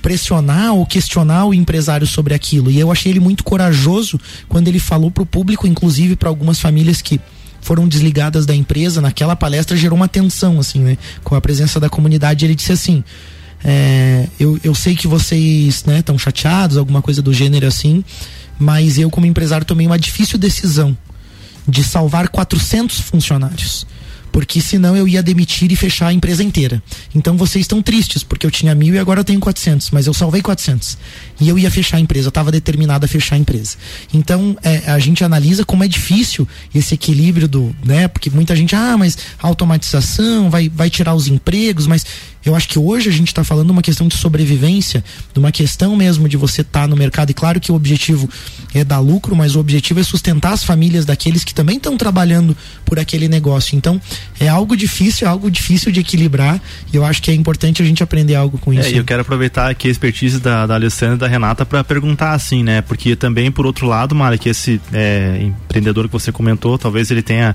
[0.00, 2.70] pressionar ou questionar o empresário sobre aquilo.
[2.70, 6.58] E eu achei ele muito corajoso quando ele falou para o público, inclusive para algumas
[6.58, 7.20] famílias que
[7.60, 9.00] foram desligadas da empresa.
[9.00, 10.98] Naquela palestra gerou uma tensão, assim, né?
[11.22, 13.04] Com a presença da comunidade, ele disse assim.
[13.62, 18.02] É, eu, eu sei que vocês estão né, chateados, alguma coisa do gênero assim,
[18.58, 20.96] mas eu, como empresário, tomei uma difícil decisão
[21.68, 23.86] de salvar 400 funcionários
[24.32, 26.82] porque senão eu ia demitir e fechar a empresa inteira.
[27.14, 30.14] Então vocês estão tristes, porque eu tinha mil e agora eu tenho 400, mas eu
[30.14, 30.98] salvei 400.
[31.40, 33.76] E eu ia fechar a empresa, eu estava determinado a fechar a empresa.
[34.12, 38.74] Então é, a gente analisa como é difícil esse equilíbrio do, né, porque muita gente,
[38.74, 42.04] ah, mas automatização vai, vai tirar os empregos, mas
[42.44, 45.94] eu acho que hoje a gente está falando uma questão de sobrevivência, de uma questão
[45.94, 47.30] mesmo de você estar tá no mercado.
[47.30, 48.28] E claro que o objetivo
[48.74, 52.56] é dar lucro, mas o objetivo é sustentar as famílias daqueles que também estão trabalhando
[52.84, 53.76] por aquele negócio.
[53.76, 54.00] Então,
[54.38, 56.60] é algo difícil, é algo difícil de equilibrar.
[56.92, 58.94] E eu acho que é importante a gente aprender algo com é, isso.
[58.94, 62.32] É, eu quero aproveitar aqui a expertise da, da Alessandra e da Renata para perguntar
[62.32, 62.80] assim, né?
[62.80, 67.22] Porque também, por outro lado, Mara, que esse é, empreendedor que você comentou, talvez ele
[67.22, 67.54] tenha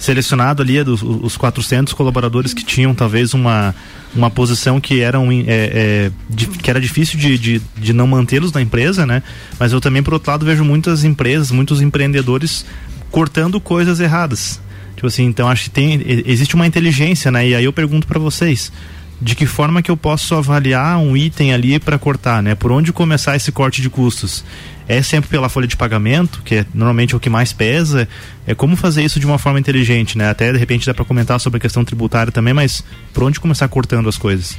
[0.00, 3.74] selecionado ali dos, os 400 colaboradores que tinham talvez uma,
[4.14, 8.50] uma posição que, eram, é, é, de, que era difícil de, de, de não mantê-los
[8.50, 9.22] na empresa, né?
[9.58, 12.64] Mas eu também, por outro lado, vejo muitas empresas, muitos empreendedores
[13.10, 14.58] cortando coisas erradas.
[14.94, 17.46] Tipo assim, então acho que tem, existe uma inteligência, né?
[17.48, 18.72] E aí eu pergunto para vocês,
[19.20, 22.54] de que forma que eu posso avaliar um item ali para cortar, né?
[22.54, 24.42] Por onde começar esse corte de custos?
[24.90, 28.08] É sempre pela folha de pagamento, que é normalmente o que mais pesa.
[28.44, 30.28] É como fazer isso de uma forma inteligente, né?
[30.28, 32.82] Até de repente dá para comentar sobre a questão tributária também, mas
[33.14, 34.58] por onde começar cortando as coisas?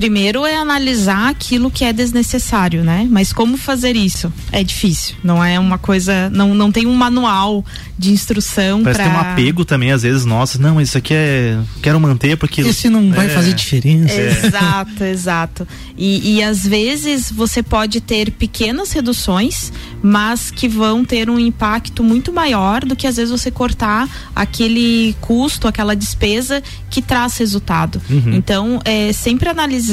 [0.00, 3.06] Primeiro é analisar aquilo que é desnecessário, né?
[3.10, 4.32] Mas como fazer isso?
[4.50, 5.14] É difícil.
[5.22, 6.30] Não é uma coisa.
[6.30, 7.62] Não, não tem um manual
[7.98, 8.94] de instrução para.
[8.94, 11.58] ter um apego também, às vezes, nossa, não, isso aqui é.
[11.82, 12.62] Quero manter porque.
[12.62, 13.14] Esse não é...
[13.14, 14.18] vai fazer diferença.
[14.18, 15.68] Exato, exato.
[15.98, 19.70] E, e às vezes você pode ter pequenas reduções,
[20.02, 25.14] mas que vão ter um impacto muito maior do que às vezes você cortar aquele
[25.20, 28.00] custo, aquela despesa que traz resultado.
[28.08, 28.32] Uhum.
[28.32, 29.89] Então, é sempre analisar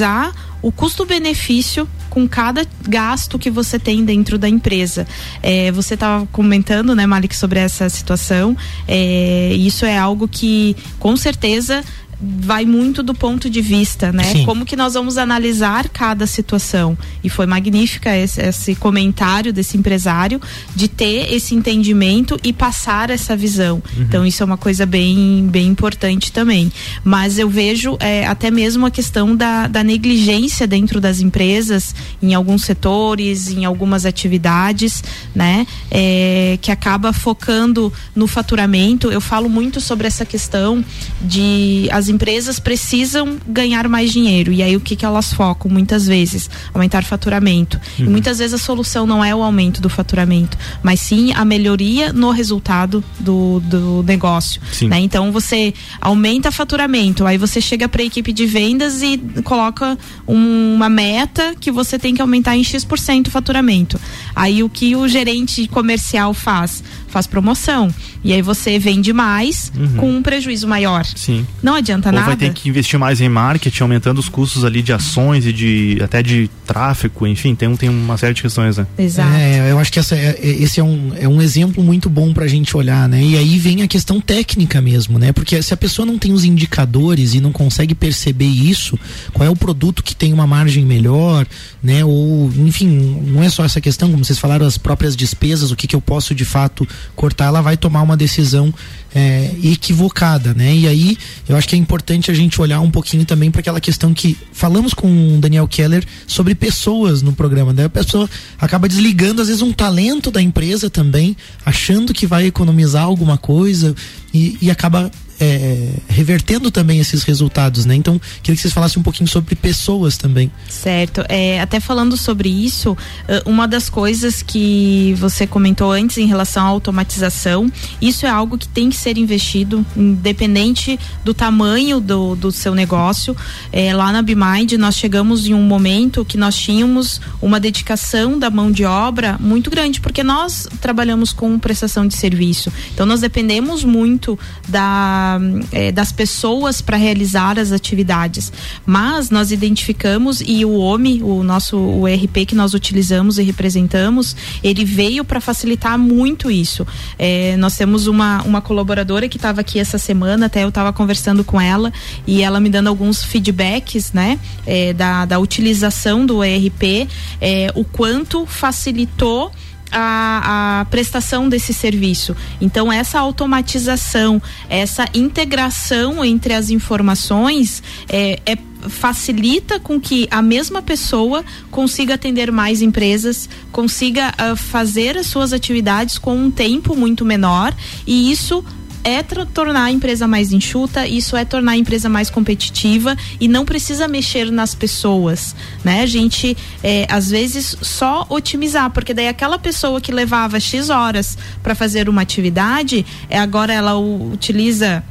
[0.62, 5.08] o custo-benefício com cada gasto que você tem dentro da empresa.
[5.44, 8.58] É, você estava comentando, né, Malik, sobre essa situação.
[8.88, 11.84] É, isso é algo que, com certeza,
[12.20, 14.24] vai muito do ponto de vista, né?
[14.24, 14.46] Sim.
[14.46, 16.98] Como que nós vamos analisar cada situação.
[17.24, 20.42] E foi magnífica esse, esse, comentário desse empresário
[20.76, 23.76] de ter esse entendimento e passar essa visão.
[23.76, 24.04] Uhum.
[24.04, 26.72] Então isso é uma coisa bem, bem importante também.
[27.04, 32.34] Mas eu vejo é, até mesmo a questão da, da negligência dentro das empresas, em
[32.34, 35.04] alguns setores, em algumas atividades,
[35.36, 35.68] né?
[35.92, 39.12] É, que acaba focando no faturamento.
[39.12, 40.84] Eu falo muito sobre essa questão
[41.22, 44.52] de as empresas precisam ganhar mais dinheiro.
[44.52, 46.50] E aí o que, que elas focam muitas vezes?
[46.74, 47.80] Aumentar faturamento.
[48.00, 48.06] Uhum.
[48.06, 52.12] E muitas vezes a solução não é o aumento do faturamento, mas sim a melhoria
[52.14, 54.62] no resultado do, do negócio.
[54.84, 55.00] Né?
[55.00, 60.76] Então você aumenta faturamento, aí você chega para a equipe de vendas e coloca um,
[60.76, 64.00] uma meta que você tem que aumentar em X% o faturamento.
[64.36, 66.84] Aí o que o gerente comercial faz?
[67.18, 67.92] Faz promoção.
[68.24, 69.96] E aí você vende mais uhum.
[69.96, 71.04] com um prejuízo maior.
[71.04, 71.48] Sim.
[71.64, 72.30] Não adianta Ou nada.
[72.30, 75.52] Ou vai ter que investir mais em marketing, aumentando os custos ali de ações e
[75.52, 78.86] de até de tráfego, enfim, tem, tem uma série de questões, né?
[79.00, 79.34] Exato.
[79.34, 82.32] É, eu acho que essa, é, é, esse é um, é um exemplo muito bom
[82.34, 83.24] pra gente olhar, né?
[83.24, 85.32] E aí vem a questão técnica mesmo, né?
[85.32, 89.00] Porque se a pessoa não tem os indicadores e não consegue perceber isso,
[89.34, 91.48] qual é o produto que tem uma margem melhor,
[91.82, 92.06] né?
[92.06, 95.88] Ou, enfim, não é só essa questão, como vocês falaram, as próprias despesas, o que,
[95.88, 98.74] que eu posso de fato cortar, ela vai tomar uma decisão
[99.14, 100.76] é, equivocada, né?
[100.76, 101.18] E aí
[101.48, 104.38] eu acho que é importante a gente olhar um pouquinho também para aquela questão que
[104.52, 107.86] falamos com o Daniel Keller sobre pessoas no programa, né?
[107.86, 113.04] A pessoa acaba desligando às vezes um talento da empresa também, achando que vai economizar
[113.04, 113.96] alguma coisa
[114.34, 117.96] e, e acaba é, revertendo também esses resultados, né?
[117.96, 120.52] Então, queria que vocês falassem um pouquinho sobre pessoas também.
[120.68, 121.24] Certo.
[121.30, 122.98] É, até falando sobre isso,
[123.46, 127.72] uma das coisas que você comentou antes em relação à automatização,
[128.02, 133.36] isso é algo que tem que ser investido, independente do tamanho do, do seu negócio.
[133.72, 138.50] É, lá na BeMind, nós chegamos em um momento que nós tínhamos uma dedicação da
[138.50, 142.72] mão de obra muito grande, porque nós trabalhamos com prestação de serviço.
[142.94, 145.27] Então, nós dependemos muito da,
[145.72, 148.52] é, das pessoas para realizar as atividades.
[148.86, 154.36] Mas nós identificamos e o OMI, o nosso o ERP que nós utilizamos e representamos,
[154.64, 156.86] ele veio para facilitar muito isso.
[157.18, 161.44] É, nós temos uma, uma colaboradora que estava aqui essa semana, até eu estava conversando
[161.44, 161.92] com ela
[162.26, 167.08] e ela me dando alguns feedbacks, né, é, da, da utilização do ERP,
[167.42, 169.52] é, o quanto facilitou
[169.92, 172.36] a, a, prestação desse serviço.
[172.60, 178.58] Então, essa automatização, essa integração entre as informações é, é
[178.90, 185.52] facilita com que a mesma pessoa consiga atender mais empresas, consiga uh, fazer as suas
[185.52, 187.74] atividades com um tempo muito menor
[188.06, 188.64] e isso
[189.04, 193.66] é tornar a empresa mais enxuta, isso é tornar a empresa mais competitiva e não
[193.66, 196.02] precisa mexer nas pessoas, né?
[196.02, 201.38] A gente é, às vezes só otimizar, porque daí aquela pessoa que levava x horas
[201.64, 205.04] para fazer uma atividade, é, agora ela utiliza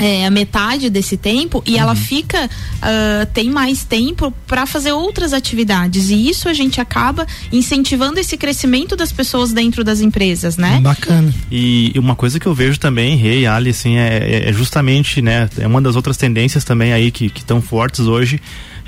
[0.00, 1.80] é, a metade desse tempo e uhum.
[1.80, 7.26] ela fica uh, tem mais tempo para fazer outras atividades e isso a gente acaba
[7.52, 10.80] incentivando esse crescimento das pessoas dentro das empresas, né?
[10.80, 11.32] Bacana.
[11.52, 15.48] E uma coisa que eu vejo também, Rei, hey, Ali, assim, é, é, justamente, né?
[15.58, 18.40] É uma das outras tendências também aí que estão fortes hoje,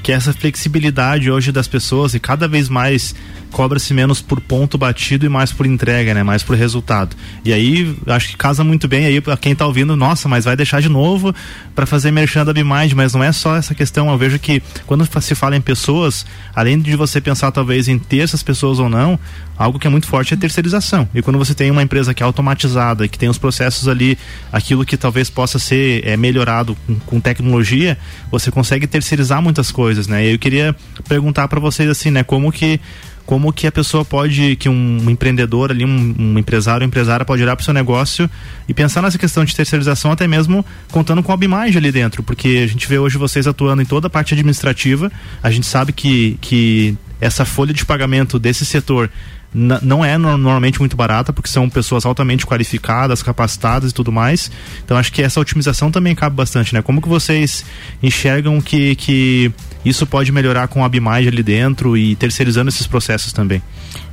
[0.02, 3.14] que é essa flexibilidade hoje das pessoas e cada vez mais
[3.52, 6.22] cobra-se menos por ponto batido e mais por entrega, né?
[6.22, 7.14] Mais por resultado.
[7.44, 10.56] E aí, acho que casa muito bem aí para quem tá ouvindo, nossa, mas vai
[10.56, 11.34] deixar de novo
[11.74, 15.06] para fazer merchan da Bimind, mas não é só essa questão, eu vejo que quando
[15.20, 19.18] se fala em pessoas, além de você pensar talvez em ter essas pessoas ou não,
[19.56, 21.08] algo que é muito forte é terceirização.
[21.14, 24.18] E quando você tem uma empresa que é automatizada, que tem os processos ali,
[24.52, 27.98] aquilo que talvez possa ser é, melhorado com, com tecnologia,
[28.30, 30.32] você consegue terceirizar muitas coisas, né?
[30.32, 30.74] Eu queria
[31.08, 32.80] perguntar para vocês assim, né, como que
[33.24, 37.54] como que a pessoa pode, que um, empreendedor ali, um, um empresário empresária pode olhar
[37.56, 38.28] para o seu negócio
[38.68, 42.62] e pensar nessa questão de terceirização, até mesmo contando com a Bimage ali dentro, porque
[42.64, 45.10] a gente vê hoje vocês atuando em toda a parte administrativa,
[45.42, 49.08] a gente sabe que, que essa folha de pagamento desse setor
[49.54, 54.50] não é normalmente muito barata, porque são pessoas altamente qualificadas, capacitadas e tudo mais.
[54.84, 56.80] Então acho que essa otimização também cabe bastante, né?
[56.80, 57.64] Como que vocês
[58.02, 59.52] enxergam que, que
[59.84, 63.62] isso pode melhorar com a Bimage ali dentro e terceirizando esses processos também?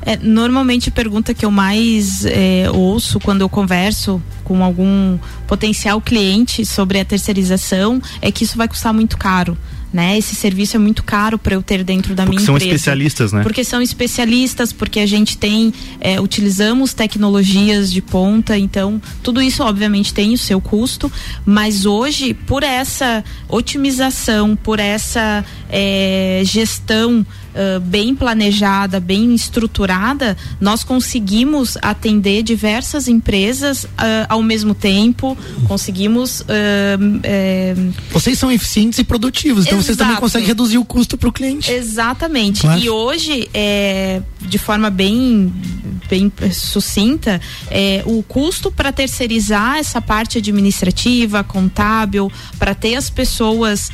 [0.02, 5.18] É, normalmente a pergunta que eu mais é, ouço quando eu converso com algum
[5.48, 9.58] potencial cliente sobre a terceirização é que isso vai custar muito caro
[9.92, 10.18] né?
[10.18, 12.70] Esse serviço é muito caro para eu ter dentro da porque minha são empresa.
[12.70, 13.44] São especialistas, né?
[13.44, 19.64] Porque são especialistas, porque a gente tem, é, utilizamos tecnologias de ponta, então tudo isso
[19.64, 21.12] obviamente tem o seu custo,
[21.46, 30.84] mas hoje por essa otimização, por essa é, gestão uh, bem planejada, bem estruturada, nós
[30.84, 33.88] conseguimos atender diversas empresas uh,
[34.28, 35.38] ao mesmo tempo,
[35.68, 36.42] conseguimos.
[36.42, 39.86] Uh, vocês são eficientes e produtivos, então Exato.
[39.86, 41.72] vocês também conseguem reduzir o custo para o cliente.
[41.72, 42.62] Exatamente.
[42.62, 42.80] Claro.
[42.80, 45.52] E hoje, é, de forma bem,
[46.10, 47.40] bem sucinta,
[47.70, 53.92] é, o custo para terceirizar essa parte administrativa, contábil, para ter as pessoas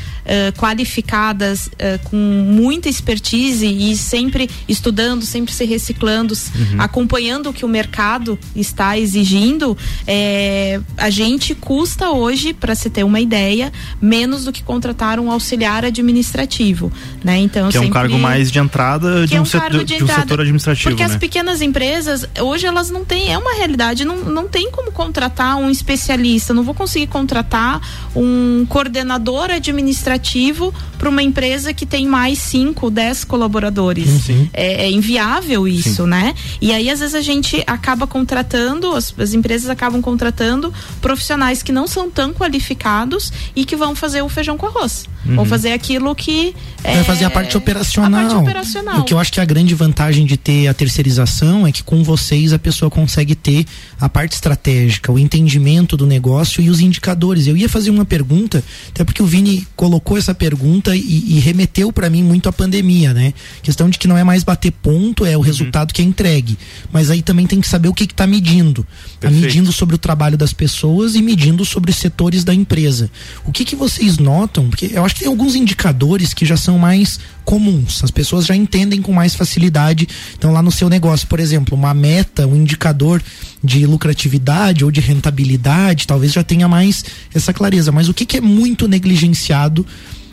[0.58, 1.70] qualificadas
[2.06, 6.82] com muita expertise crise e sempre estudando, sempre se reciclando, uhum.
[6.82, 9.78] acompanhando o que o mercado está exigindo,
[10.08, 13.72] é, a gente custa hoje, para se ter uma ideia,
[14.02, 16.91] menos do que contratar um auxiliar administrativo,
[17.24, 17.38] né?
[17.38, 17.88] Então que sempre...
[17.88, 20.41] é um cargo mais de entrada de, é um, um setor, de, de um setor
[20.41, 21.14] administrativo, porque né?
[21.14, 25.58] as pequenas empresas hoje elas não têm, é uma realidade, não, não tem como contratar
[25.58, 27.82] um especialista, não vou conseguir contratar
[28.16, 34.29] um coordenador administrativo para uma empresa que tem mais 5, 10 colaboradores.
[34.53, 36.09] É, é, inviável isso, Sim.
[36.09, 36.33] né?
[36.61, 40.71] E aí, às vezes, a gente acaba contratando, as, as, empresas acabam contratando
[41.01, 45.05] profissionais que não são tão qualificados e que vão fazer o feijão com arroz.
[45.25, 45.38] Uhum.
[45.38, 46.55] Vão fazer aquilo que.
[46.83, 48.21] É, Vai fazer a parte operacional.
[48.21, 48.99] A parte operacional.
[48.99, 51.83] O que eu acho que é a grande vantagem de ter a terceirização é que
[51.83, 53.65] com com vocês a pessoa consegue ter
[54.01, 57.47] a parte estratégica, o entendimento do negócio e os indicadores.
[57.47, 61.93] Eu ia fazer uma pergunta, até porque o Vini colocou essa pergunta e, e remeteu
[61.93, 63.24] para mim muito à pandemia, né?
[63.61, 65.45] Questão de que não é mais bater ponto, é o uhum.
[65.45, 66.57] resultado que é entregue.
[66.91, 68.86] Mas aí também tem que saber o que está medindo.
[69.13, 73.09] Está medindo sobre o trabalho das pessoas e medindo sobre os setores da empresa.
[73.45, 74.69] O que, que vocês notam?
[74.69, 78.03] Porque eu acho que tem alguns indicadores que já são mais comuns.
[78.03, 80.07] As pessoas já entendem com mais facilidade.
[80.38, 83.21] Então, lá no seu negócio, por exemplo, uma meta, um indicador
[83.63, 87.91] de lucratividade ou de rentabilidade, talvez já tenha mais essa clareza.
[87.91, 89.86] Mas o que, que é muito negligenciado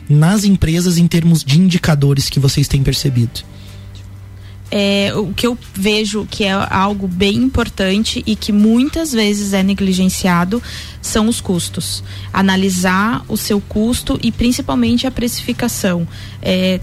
[0.09, 3.43] nas empresas em termos de indicadores que vocês têm percebido?
[4.75, 9.63] É, o que eu vejo que é algo bem importante e que muitas vezes é
[9.63, 10.63] negligenciado
[11.03, 12.03] são os custos.
[12.33, 16.09] Analisar o seu custo e principalmente a precificação.
[16.41, 16.81] É,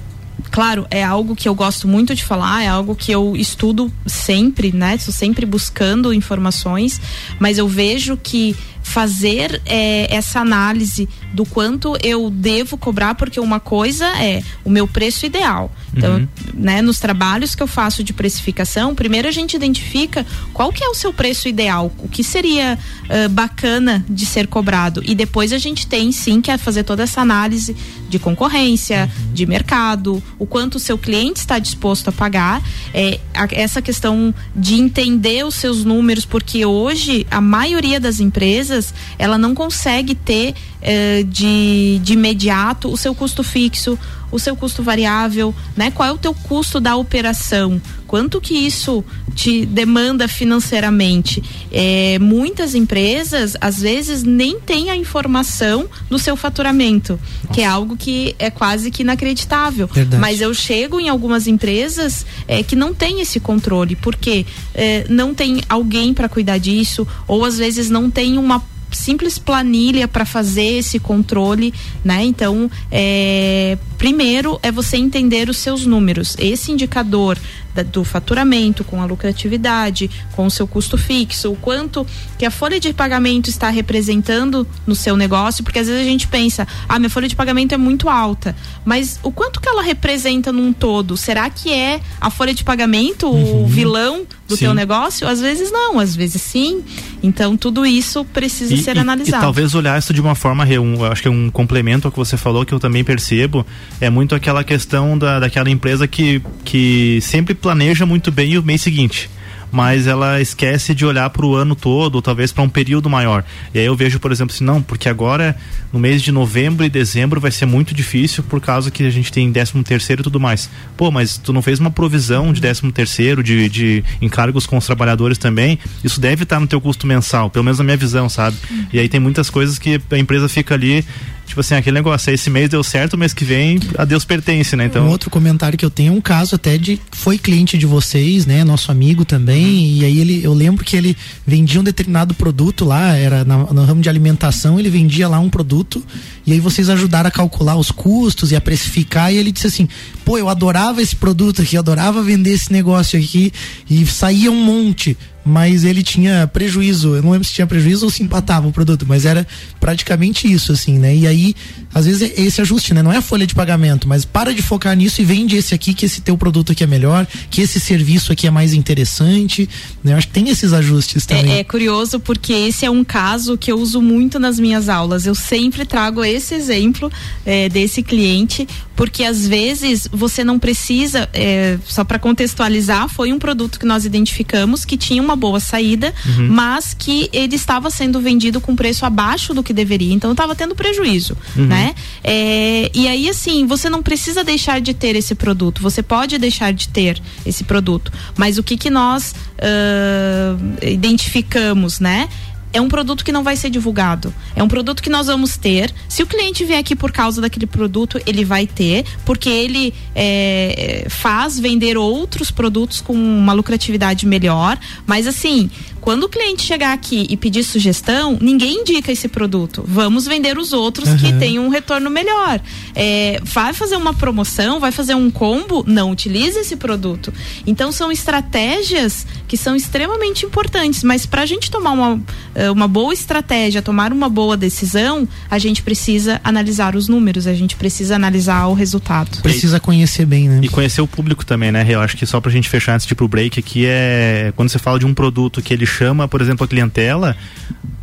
[0.52, 4.72] claro, é algo que eu gosto muito de falar, é algo que eu estudo sempre,
[4.72, 4.94] né?
[4.94, 7.02] Estou sempre buscando informações,
[7.40, 13.60] mas eu vejo que fazer é, essa análise do quanto eu devo cobrar, porque uma
[13.60, 15.72] coisa é o meu preço ideal.
[15.96, 16.28] Então, uhum.
[16.54, 20.88] né, nos trabalhos que eu faço de precificação, primeiro a gente identifica qual que é
[20.88, 25.02] o seu preço ideal, o que seria uh, bacana de ser cobrado.
[25.06, 27.76] E depois a gente tem sim que fazer toda essa análise
[28.10, 29.34] de concorrência, uhum.
[29.34, 32.62] de mercado, o quanto o seu cliente está disposto a pagar.
[32.94, 38.69] É, a, essa questão de entender os seus números, porque hoje a maioria das empresas
[39.18, 43.98] ela não consegue ter uh, de, de imediato o seu custo fixo
[44.32, 45.92] o seu custo variável, né?
[45.92, 47.82] Qual é o teu custo da operação?
[48.08, 49.06] Quanto que isso
[49.36, 51.44] te demanda financeiramente?
[51.72, 57.54] É, muitas empresas, às vezes, nem têm a informação do seu faturamento, Nossa.
[57.54, 59.88] que é algo que é quase que inacreditável.
[59.88, 60.20] Verdade.
[60.20, 65.36] Mas eu chego em algumas empresas é, que não tem esse controle, porque é, não
[65.36, 70.80] tem alguém para cuidar disso, ou às vezes não tem uma simples planilha para fazer
[70.80, 71.74] esse controle,
[72.04, 72.24] né?
[72.24, 76.36] Então, é, primeiro é você entender os seus números.
[76.40, 77.38] Esse indicador
[77.74, 82.52] da, do faturamento, com a lucratividade, com o seu custo fixo, o quanto que a
[82.52, 86.98] folha de pagamento está representando no seu negócio, porque às vezes a gente pensa, ah,
[86.98, 91.18] minha folha de pagamento é muito alta, mas o quanto que ela representa num todo?
[91.18, 93.64] Será que é a folha de pagamento uhum.
[93.64, 94.66] o vilão do sim.
[94.66, 95.28] teu negócio?
[95.28, 96.84] Às vezes não, às vezes sim.
[97.22, 99.44] Então tudo isso precisa e, ser e, analisado.
[99.44, 102.18] E talvez olhar isso de uma forma, um, acho que é um complemento ao que
[102.18, 103.66] você falou que eu também percebo,
[104.02, 108.82] é muito aquela questão da, daquela empresa que, que sempre planeja muito bem o mês
[108.82, 109.30] seguinte
[109.72, 113.44] mas ela esquece de olhar para o ano todo, ou talvez para um período maior.
[113.74, 115.56] E aí eu vejo, por exemplo, assim, não, porque agora
[115.92, 119.32] no mês de novembro e dezembro vai ser muito difícil por causa que a gente
[119.32, 120.70] tem 13 terceiro e tudo mais.
[120.98, 124.86] Pô, mas tu não fez uma provisão de 13 terceiro, de, de encargos com os
[124.86, 128.58] trabalhadores também, isso deve estar no teu custo mensal, pelo menos na minha visão, sabe?
[128.92, 131.06] E aí tem muitas coisas que a empresa fica ali
[131.50, 134.86] tipo assim, aquele negócio, esse mês deu certo, mês que vem a Deus pertence, né?
[134.86, 135.08] Então...
[135.08, 138.46] Um outro comentário que eu tenho é um caso até de foi cliente de vocês,
[138.46, 138.64] né?
[138.64, 139.98] Nosso amigo também, uhum.
[139.98, 143.84] e aí ele, eu lembro que ele vendia um determinado produto lá, era na, no
[143.84, 146.04] ramo de alimentação, ele vendia lá um produto,
[146.46, 149.88] e aí vocês ajudaram a calcular os custos e a precificar, e ele disse assim,
[150.24, 153.52] pô, eu adorava esse produto aqui, eu adorava vender esse negócio aqui,
[153.90, 155.18] e saía um monte
[155.50, 157.16] mas ele tinha prejuízo.
[157.16, 159.46] Eu não lembro se tinha prejuízo ou se empatava o produto, mas era
[159.80, 161.16] praticamente isso, assim, né?
[161.16, 161.56] E aí,
[161.94, 163.02] às vezes, é esse ajuste, né?
[163.02, 165.94] Não é a folha de pagamento, mas para de focar nisso e vende esse aqui,
[165.94, 169.68] que esse teu produto aqui é melhor, que esse serviço aqui é mais interessante.
[170.04, 170.14] Né?
[170.14, 171.54] Eu acho que tem esses ajustes também.
[171.54, 175.26] É, é curioso porque esse é um caso que eu uso muito nas minhas aulas.
[175.26, 177.12] Eu sempre trago esse exemplo
[177.46, 183.40] é, desse cliente, porque às vezes você não precisa, é, só para contextualizar, foi um
[183.40, 186.50] produto que nós identificamos que tinha uma boa saída, uhum.
[186.50, 190.76] mas que ele estava sendo vendido com preço abaixo do que deveria, então estava tendo
[190.76, 191.66] prejuízo, uhum.
[191.66, 191.96] né?
[192.24, 196.72] É, e aí assim, você não precisa deixar de ter esse produto, você pode deixar
[196.74, 202.30] de ter esse produto, mas o que que nós uh, identificamos, né?
[202.72, 204.34] É um produto que não vai ser divulgado.
[204.56, 205.92] É um produto que nós vamos ter.
[206.08, 211.08] Se o cliente vier aqui por causa daquele produto, ele vai ter, porque ele é,
[211.10, 214.78] faz vender outros produtos com uma lucratividade melhor.
[215.06, 215.70] Mas assim,
[216.02, 219.84] Quando o cliente chegar aqui e pedir sugestão, ninguém indica esse produto.
[219.88, 221.18] Vamos vender os outros Uhum.
[221.18, 222.60] que têm um retorno melhor.
[222.96, 227.34] É, vai fazer uma promoção, vai fazer um combo, não utilize esse produto.
[227.66, 232.22] Então são estratégias que são extremamente importantes, mas para a gente tomar uma,
[232.56, 237.54] eh, uma boa estratégia, tomar uma boa decisão, a gente precisa analisar os números, a
[237.54, 239.42] gente precisa analisar o resultado.
[239.42, 240.60] Precisa conhecer bem, né?
[240.64, 241.86] E conhecer o público também, né?
[241.90, 244.70] Eu acho que só pra gente fechar antes de ir pro break aqui é quando
[244.70, 247.36] você fala de um produto que ele chama, por exemplo, a clientela,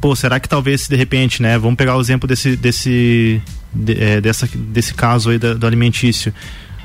[0.01, 1.57] pô, será que talvez se de repente, né?
[1.59, 3.41] Vamos pegar o exemplo desse desse
[3.73, 6.33] de- é, dessa, desse caso aí do alimentício.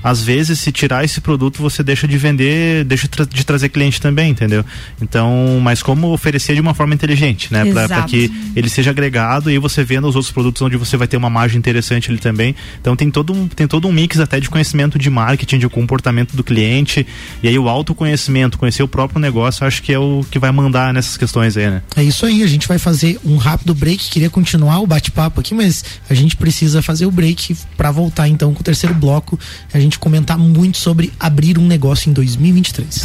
[0.04, 4.32] Às vezes, se tirar esse produto, você deixa de vender, deixa de trazer cliente também,
[4.32, 4.66] entendeu?
[5.02, 7.68] Então, mas como oferecer de uma forma inteligente, né?
[7.68, 8.08] Exato.
[8.08, 11.30] que ele seja agregado e você venda os outros produtos onde você vai ter uma
[11.30, 12.56] margem interessante ali também.
[12.80, 16.36] Então tem todo um, tem todo um mix até de conhecimento de marketing, de comportamento
[16.36, 17.06] do cliente.
[17.42, 20.52] E aí o autoconhecimento, conhecer o próprio negócio, eu acho que é o que vai
[20.52, 21.82] mandar nessas questões aí, né?
[21.96, 24.10] É isso aí, a gente vai fazer um rápido break.
[24.10, 28.54] Queria continuar o bate-papo aqui, mas a gente precisa fazer o break para voltar então
[28.54, 29.40] com o terceiro bloco.
[29.74, 33.04] A gente comentar muito sobre abrir um negócio em 2023.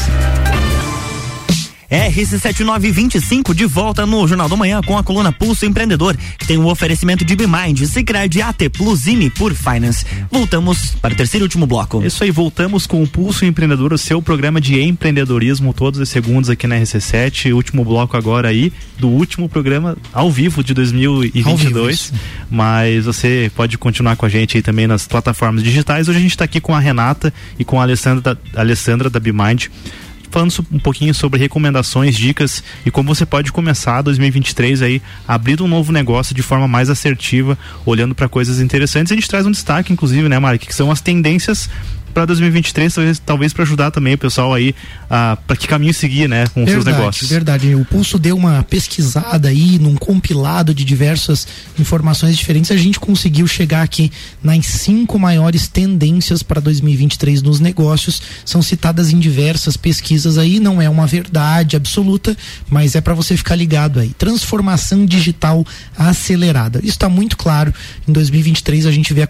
[1.90, 6.62] RC7925 de volta no Jornal da Manhã com a coluna Pulso Empreendedor, que tem o
[6.62, 10.04] um oferecimento de Bmind, Sicredi AT Plus e por Finance.
[10.30, 12.04] Voltamos para o terceiro e último bloco.
[12.04, 16.50] Isso aí, voltamos com o Pulso Empreendedor, o seu programa de empreendedorismo, todos os segundos
[16.50, 17.54] aqui na RC7.
[17.54, 21.46] Último bloco agora aí, do último programa ao vivo de 2022.
[21.46, 26.08] Ao vivo, mas você pode continuar com a gente aí também nas plataformas digitais.
[26.08, 29.08] Hoje a gente está aqui com a Renata e com a Alessandra da, a Alessandra
[29.08, 29.68] da Bmind
[30.30, 35.68] falando um pouquinho sobre recomendações, dicas e como você pode começar 2023 aí abrindo um
[35.68, 39.12] novo negócio de forma mais assertiva, olhando para coisas interessantes.
[39.12, 41.68] A gente traz um destaque, inclusive, né, Mari, que são as tendências
[42.16, 44.74] para 2023, talvez, talvez para ajudar também o pessoal aí
[45.10, 47.28] a para que caminho seguir, né, com os seus negócios.
[47.28, 47.74] verdade.
[47.74, 51.46] O Pulso deu uma pesquisada aí, num compilado de diversas
[51.78, 52.70] informações diferentes.
[52.70, 54.10] A gente conseguiu chegar aqui
[54.42, 58.22] nas cinco maiores tendências para 2023 nos negócios.
[58.46, 60.58] São citadas em diversas pesquisas aí.
[60.58, 62.34] Não é uma verdade absoluta,
[62.70, 64.14] mas é para você ficar ligado aí.
[64.16, 65.66] Transformação digital
[65.98, 66.78] acelerada.
[66.78, 67.74] Isso está muito claro.
[68.08, 69.28] Em 2023 a gente vê a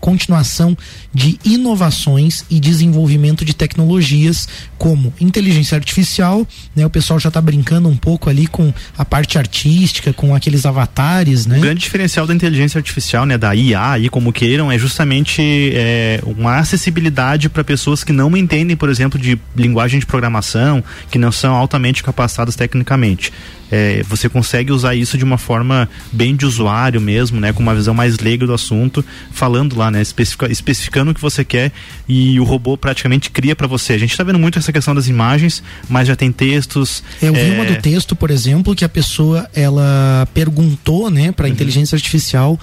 [0.00, 0.74] continuação
[1.12, 4.48] de inovações e desenvolvimento de tecnologias
[4.78, 6.84] como inteligência artificial, né?
[6.84, 11.46] O pessoal já está brincando um pouco ali com a parte artística, com aqueles avatares,
[11.46, 11.58] né?
[11.58, 15.42] O grande diferencial da inteligência artificial, né, da IA, aí como queiram, é justamente
[15.74, 21.18] é, uma acessibilidade para pessoas que não entendem, por exemplo, de linguagem de programação, que
[21.18, 23.32] não são altamente capacitadas tecnicamente.
[23.70, 27.74] É, você consegue usar isso de uma forma bem de usuário mesmo, né, com uma
[27.74, 31.72] visão mais leiga do assunto, falando lá, né, especifica- especificando o que você quer
[32.08, 33.94] e o robô praticamente cria para você.
[33.94, 37.02] A gente está vendo muito essa questão das imagens, mas já tem textos.
[37.20, 41.46] Eu vi é, uma do texto, por exemplo, que a pessoa ela perguntou, né, para
[41.46, 42.58] a inteligência artificial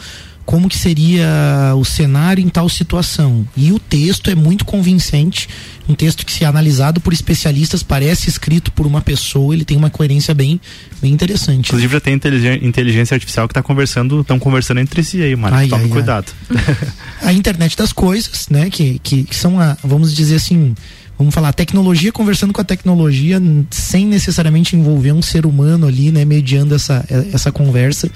[0.45, 3.47] como que seria o cenário em tal situação.
[3.55, 5.47] E o texto é muito convincente,
[5.87, 9.77] um texto que se é analisado por especialistas parece escrito por uma pessoa, ele tem
[9.77, 10.59] uma coerência bem
[11.01, 11.67] bem interessante.
[11.67, 12.13] Inclusive já tem
[12.61, 15.55] inteligência artificial que está conversando, estão conversando entre si aí, mano.
[15.55, 15.91] Ai, Toma ai, ai.
[15.91, 16.31] cuidado.
[17.21, 18.69] a internet das coisas, né?
[18.69, 20.75] Que, que, que são, a, vamos dizer assim,
[21.21, 26.25] vamos falar, tecnologia conversando com a tecnologia sem necessariamente envolver um ser humano ali, né?
[26.25, 28.09] Mediando essa, eh, essa conversa.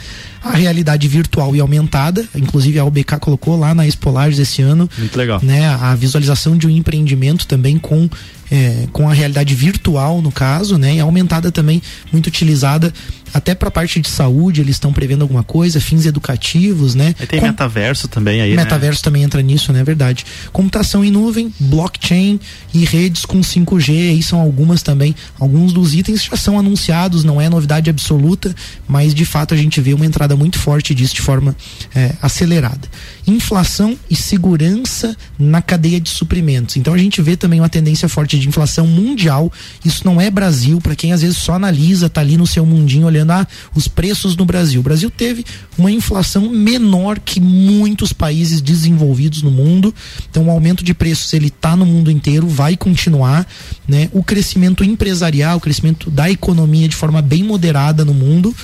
[0.43, 5.17] A realidade virtual e aumentada, inclusive a UBK colocou lá na Expolages esse ano, Muito
[5.17, 5.39] legal.
[5.43, 5.67] né?
[5.67, 8.09] A visualização de um empreendimento também com
[8.51, 10.95] é, com a realidade virtual no caso, né?
[10.95, 11.81] E aumentada também,
[12.11, 12.93] muito utilizada
[13.36, 17.13] até para a parte de saúde, eles estão prevendo alguma coisa, fins educativos, né?
[17.19, 18.63] Aí tem Com- metaverso também aí, né?
[18.63, 19.83] Metaverso também entra nisso, né?
[19.83, 20.25] Verdade.
[20.53, 22.39] Computação em nuvem, blockchain
[22.73, 25.13] e redes com 5G, aí são algumas também.
[25.38, 28.55] Alguns dos itens já são anunciados, não é novidade absoluta,
[28.88, 31.53] mas de fato a gente vê uma entrada muito forte disso de forma
[31.93, 32.88] é, acelerada.
[33.27, 36.77] Inflação e segurança na cadeia de suprimentos.
[36.77, 39.51] Então a gente vê também uma tendência forte de inflação mundial.
[39.83, 43.05] Isso não é Brasil, para quem às vezes só analisa, tá ali no seu mundinho
[43.07, 43.24] olhando
[43.73, 44.80] os preços no Brasil.
[44.80, 45.45] O Brasil teve
[45.78, 49.93] uma inflação menor que muitos países desenvolvidos no mundo.
[50.30, 53.47] Então o aumento de preços ele tá no mundo inteiro, vai continuar,
[53.88, 54.09] né?
[54.13, 58.55] O crescimento empresarial, o crescimento da economia de forma bem moderada no mundo.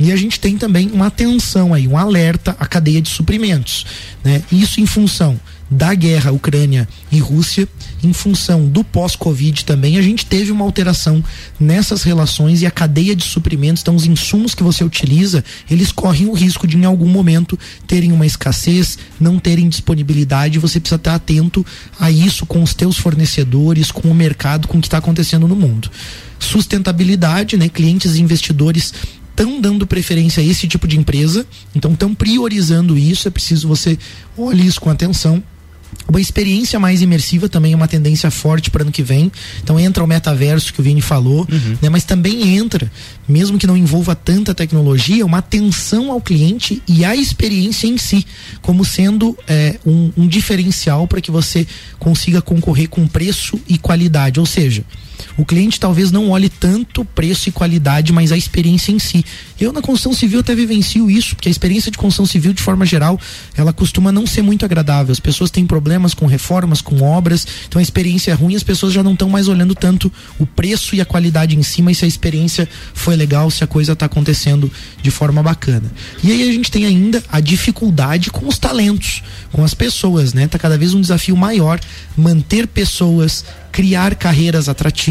[0.00, 3.84] E a gente tem também uma atenção aí, um alerta à cadeia de suprimentos,
[4.22, 4.42] né?
[4.52, 5.38] Isso em função
[5.70, 7.68] da guerra Ucrânia e Rússia,
[8.02, 11.22] em função do pós-Covid também, a gente teve uma alteração
[11.58, 16.26] nessas relações e a cadeia de suprimentos, então os insumos que você utiliza, eles correm
[16.26, 21.14] o risco de em algum momento terem uma escassez, não terem disponibilidade, você precisa estar
[21.14, 21.64] atento
[21.98, 25.56] a isso com os teus fornecedores, com o mercado, com o que está acontecendo no
[25.56, 25.90] mundo.
[26.38, 27.68] Sustentabilidade, né?
[27.68, 28.94] Clientes e investidores
[29.30, 33.96] estão dando preferência a esse tipo de empresa, então estão priorizando isso, é preciso você
[34.36, 35.42] olhar isso com atenção.
[36.08, 39.30] Uma experiência mais imersiva também é uma tendência forte para ano que vem.
[39.62, 41.78] Então entra o metaverso que o Vini falou, uhum.
[41.82, 41.88] né?
[41.90, 42.90] mas também entra,
[43.28, 48.26] mesmo que não envolva tanta tecnologia, uma atenção ao cliente e à experiência em si,
[48.62, 51.66] como sendo é, um, um diferencial para que você
[51.98, 54.40] consiga concorrer com preço e qualidade.
[54.40, 54.84] Ou seja,
[55.36, 59.24] o cliente talvez não olhe tanto preço e qualidade, mas a experiência em si.
[59.60, 62.86] Eu na construção civil até vivencio isso, porque a experiência de construção civil, de forma
[62.86, 63.20] geral,
[63.56, 65.12] ela costuma não ser muito agradável.
[65.12, 68.92] As pessoas têm problemas com reformas, com obras, então a experiência é ruim, as pessoas
[68.92, 72.04] já não estão mais olhando tanto o preço e a qualidade em si, mas se
[72.04, 74.70] a experiência foi legal, se a coisa está acontecendo
[75.02, 75.90] de forma bacana.
[76.22, 80.46] E aí a gente tem ainda a dificuldade com os talentos, com as pessoas, né?
[80.46, 81.80] Tá cada vez um desafio maior
[82.16, 83.44] manter pessoas
[83.78, 85.07] criar carreiras atrativas,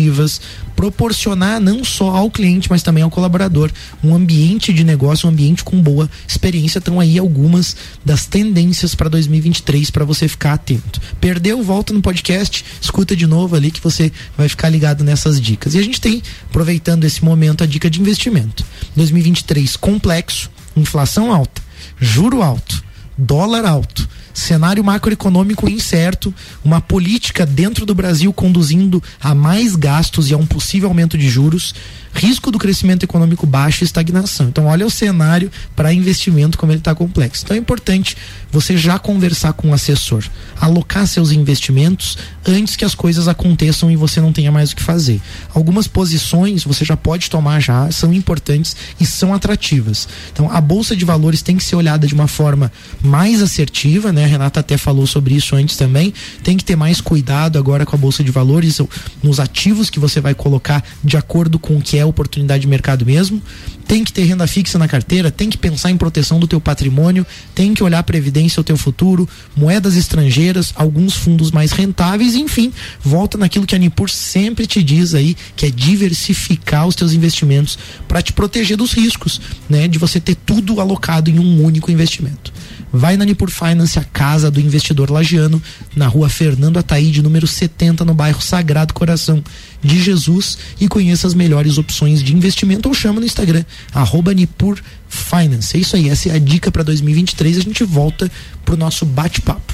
[0.75, 3.71] proporcionar não só ao cliente, mas também ao colaborador
[4.03, 6.79] um ambiente de negócio, um ambiente com boa experiência.
[6.79, 7.75] Estão aí algumas
[8.05, 11.01] das tendências para 2023 para você ficar atento.
[11.19, 15.73] Perdeu, volta no podcast, escuta de novo ali que você vai ficar ligado nessas dicas.
[15.73, 18.63] E a gente tem, aproveitando esse momento, a dica de investimento.
[18.95, 21.61] 2023 complexo, inflação alta,
[21.99, 22.83] juro alto,
[23.17, 26.33] dólar alto cenário macroeconômico incerto,
[26.63, 31.27] uma política dentro do Brasil conduzindo a mais gastos e a um possível aumento de
[31.27, 31.73] juros,
[32.17, 34.47] risco do crescimento econômico baixo e estagnação.
[34.47, 37.43] Então, olha o cenário para investimento como ele está complexo.
[37.43, 38.17] Então, é importante
[38.51, 40.23] você já conversar com o assessor,
[40.59, 44.81] alocar seus investimentos antes que as coisas aconteçam e você não tenha mais o que
[44.81, 45.21] fazer.
[45.53, 50.07] Algumas posições você já pode tomar já, são importantes e são atrativas.
[50.33, 54.23] Então, a bolsa de valores tem que ser olhada de uma forma mais assertiva, né?
[54.23, 56.13] A Renata até falou sobre isso antes também.
[56.43, 58.79] Tem que ter mais cuidado agora com a bolsa de valores,
[59.21, 63.05] nos ativos que você vai colocar de acordo com o que é oportunidade de mercado
[63.05, 63.41] mesmo.
[63.87, 67.25] Tem que ter renda fixa na carteira, tem que pensar em proteção do teu patrimônio,
[67.55, 73.37] tem que olhar previdência, o teu futuro, moedas estrangeiras, alguns fundos mais rentáveis, enfim, volta
[73.37, 78.21] naquilo que a Nipur sempre te diz aí, que é diversificar os teus investimentos para
[78.21, 82.51] te proteger dos riscos, né, de você ter tudo alocado em um único investimento.
[82.91, 85.61] Vai na Nipur Finance, a casa do investidor lagiano,
[85.95, 89.43] na rua Fernando Ataíde, número 70, no bairro Sagrado Coração
[89.83, 93.63] de Jesus e conheça as melhores opções de investimento ou chama no Instagram,
[93.93, 95.75] arroba Nipur Finance.
[95.75, 97.57] É isso aí, essa é a dica para 2023.
[97.57, 98.29] A gente volta
[98.63, 99.73] pro nosso bate-papo.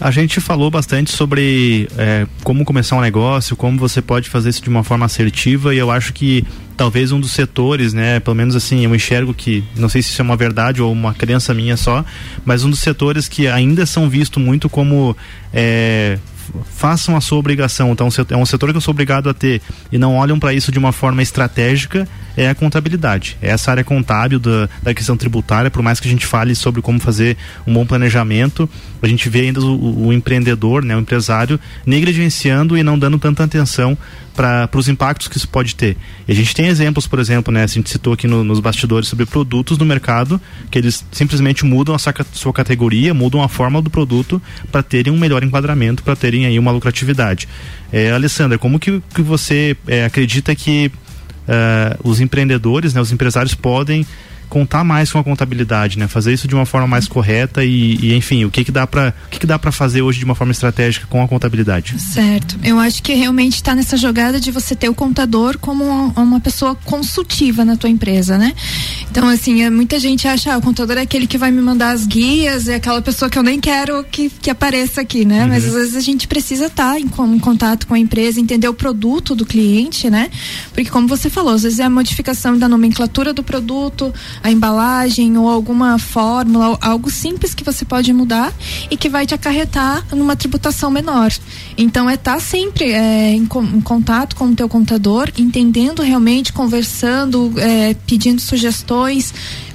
[0.00, 4.60] A gente falou bastante sobre é, como começar um negócio, como você pode fazer isso
[4.60, 6.44] de uma forma assertiva e eu acho que
[6.76, 10.20] talvez um dos setores, né, pelo menos assim, eu enxergo que, não sei se isso
[10.20, 12.04] é uma verdade ou uma crença minha só,
[12.44, 15.16] mas um dos setores que ainda são vistos muito como
[15.54, 16.18] é,
[16.74, 17.92] façam a sua obrigação.
[17.92, 20.72] Então, é um setor que eu sou obrigado a ter e não olham para isso
[20.72, 23.36] de uma forma estratégica, é a contabilidade.
[23.42, 26.80] É essa área contábil da, da questão tributária, por mais que a gente fale sobre
[26.80, 27.36] como fazer
[27.66, 28.68] um bom planejamento,
[29.02, 33.44] a gente vê ainda o, o empreendedor, né, o empresário, negligenciando e não dando tanta
[33.44, 33.96] atenção
[34.34, 35.96] para os impactos que isso pode ter.
[36.26, 39.08] E a gente tem exemplos, por exemplo, né, a gente citou aqui no, nos bastidores
[39.08, 43.80] sobre produtos no mercado que eles simplesmente mudam a sua, sua categoria, mudam a forma
[43.82, 47.48] do produto para terem um melhor enquadramento, para terem aí uma lucratividade.
[47.92, 50.90] É, Alessandra, como que, que você é, acredita que
[51.42, 54.06] uh, os empreendedores, né, os empresários podem
[54.52, 56.06] contar mais com a contabilidade, né?
[56.06, 59.14] Fazer isso de uma forma mais correta e, e enfim, o que que dá para
[59.26, 61.98] o que que dá para fazer hoje de uma forma estratégica com a contabilidade?
[61.98, 62.58] Certo.
[62.62, 66.40] Eu acho que realmente está nessa jogada de você ter o contador como uma, uma,
[66.40, 68.52] pessoa consultiva na tua empresa, né?
[69.10, 71.92] Então assim, é, muita gente acha, ah, o contador é aquele que vai me mandar
[71.92, 75.44] as guias, é aquela pessoa que eu nem quero que, que apareça aqui, né?
[75.44, 75.48] Uhum.
[75.48, 78.68] Mas às vezes a gente precisa estar tá em, em contato com a empresa, entender
[78.68, 80.28] o produto do cliente, né?
[80.74, 84.12] Porque como você falou, às vezes é a modificação da nomenclatura do produto,
[84.42, 88.52] a embalagem ou alguma fórmula, algo simples que você pode mudar
[88.90, 91.32] e que vai te acarretar numa tributação menor.
[91.76, 96.52] Então é estar tá sempre é, em, em, contato com o teu contador, entendendo realmente,
[96.52, 99.32] conversando, é, pedindo sugestões,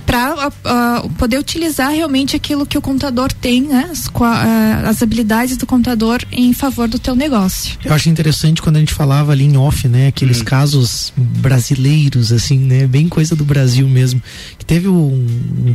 [0.08, 3.90] para uh, poder utilizar realmente aquilo que o contador tem, né?
[3.92, 7.78] As, uh, as, habilidades do contador em favor do teu negócio.
[7.84, 10.08] Eu acho interessante quando a gente falava ali em off, né?
[10.08, 10.46] Aqueles hum.
[10.46, 12.88] casos brasileiros, assim, né?
[12.88, 14.24] Bem coisa do Brasil mesmo.
[14.58, 15.28] Que teve um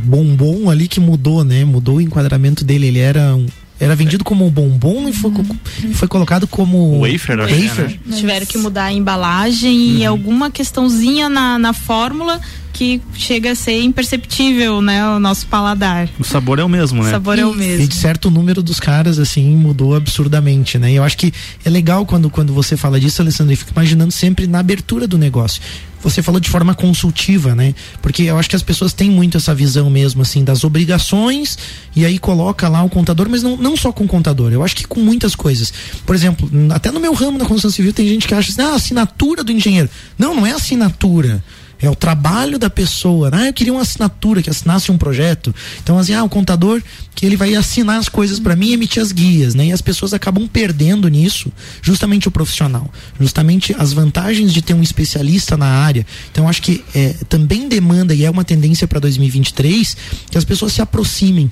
[0.03, 1.63] bombom ali que mudou, né?
[1.63, 2.87] Mudou o enquadramento dele.
[2.87, 3.45] Ele era um
[3.79, 5.93] era vendido como bombom e foi, uhum.
[5.93, 7.99] foi colocado como wafer, wafer.
[8.05, 8.15] Né?
[8.15, 9.97] Tiveram que mudar a embalagem uhum.
[9.97, 12.39] e alguma questãozinha na, na fórmula
[12.73, 16.09] que chega a ser imperceptível, né, o nosso paladar.
[16.19, 17.09] O sabor é o mesmo, né?
[17.09, 17.85] O sabor é o mesmo.
[17.85, 20.91] E de certo número dos caras assim mudou absurdamente, né?
[20.91, 21.31] E eu acho que
[21.63, 25.17] é legal quando quando você fala disso, Alessandro, e fica imaginando sempre na abertura do
[25.17, 25.61] negócio
[26.03, 27.73] você falou de forma consultiva, né?
[28.01, 31.57] Porque eu acho que as pessoas têm muito essa visão mesmo, assim, das obrigações,
[31.95, 34.75] e aí coloca lá o contador, mas não, não só com o contador, eu acho
[34.75, 35.73] que com muitas coisas.
[36.05, 38.75] Por exemplo, até no meu ramo da construção civil tem gente que acha assim, ah,
[38.75, 39.89] assinatura do engenheiro.
[40.17, 41.43] Não, não é assinatura
[41.83, 43.29] é o trabalho da pessoa.
[43.33, 45.53] Ah, eu queria uma assinatura que assinasse um projeto.
[45.83, 46.81] Então, assim, ah, o contador
[47.13, 49.67] que ele vai assinar as coisas para mim e emitir as guias, né?
[49.67, 54.81] E as pessoas acabam perdendo nisso justamente o profissional, justamente as vantagens de ter um
[54.81, 56.07] especialista na área.
[56.31, 59.97] Então, acho que é, também demanda e é uma tendência para 2023
[60.31, 61.49] que as pessoas se aproximem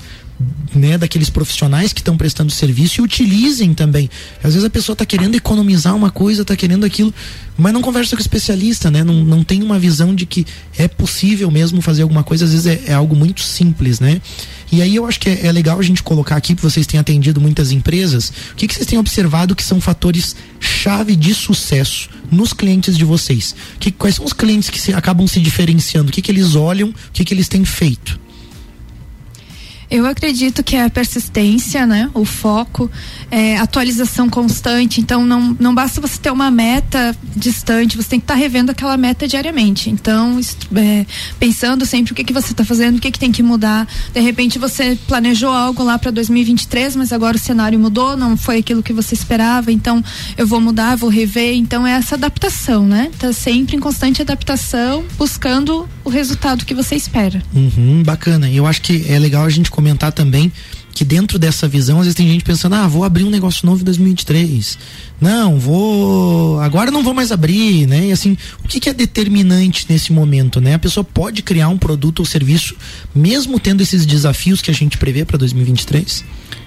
[0.74, 4.10] né, daqueles profissionais que estão prestando serviço e utilizem também.
[4.44, 7.14] Às vezes a pessoa está querendo economizar uma coisa, está querendo aquilo,
[7.58, 9.04] mas não conversa com o especialista, né?
[9.04, 10.46] Não, não tem uma visão de que
[10.78, 14.22] é possível mesmo fazer alguma coisa, às vezes é, é algo muito simples, né?
[14.72, 17.00] E aí eu acho que é, é, legal a gente colocar aqui, que vocês têm
[17.00, 22.10] atendido muitas empresas, o que, que vocês têm observado que são fatores chave de sucesso
[22.32, 23.54] nos clientes de vocês?
[23.80, 26.10] Que, quais são os clientes que se, acabam se diferenciando?
[26.10, 26.90] O que, que eles olham?
[26.90, 28.18] O que, que eles têm feito?
[29.92, 32.10] Eu acredito que é a persistência, né?
[32.14, 32.90] O foco,
[33.30, 35.02] é, atualização constante.
[35.02, 38.72] Então, não, não basta você ter uma meta distante, você tem que estar tá revendo
[38.72, 39.90] aquela meta diariamente.
[39.90, 40.40] Então,
[40.78, 41.06] é,
[41.38, 43.86] pensando sempre o que, que você está fazendo, o que, que tem que mudar.
[44.14, 48.60] De repente, você planejou algo lá para 2023, mas agora o cenário mudou, não foi
[48.60, 49.74] aquilo que você esperava.
[49.74, 50.02] Então,
[50.38, 51.54] eu vou mudar, vou rever.
[51.56, 53.12] Então, é essa adaptação, né?
[53.20, 57.44] Tá sempre em constante adaptação, buscando o resultado que você espera.
[57.54, 58.50] Uhum, bacana.
[58.50, 60.52] Eu acho que é legal a gente comentar também
[60.94, 63.82] que dentro dessa visão, às vezes tem gente pensando, ah, vou abrir um negócio novo
[63.82, 64.78] em 2023.
[65.20, 66.60] Não, vou.
[66.60, 68.08] Agora não vou mais abrir, né?
[68.08, 70.76] E assim, o que, que, é determinante nesse momento, né?
[70.76, 72.76] A pessoa pode criar um produto ou serviço,
[73.16, 76.26] mesmo tendo esses desafios que a gente prevê para 2023?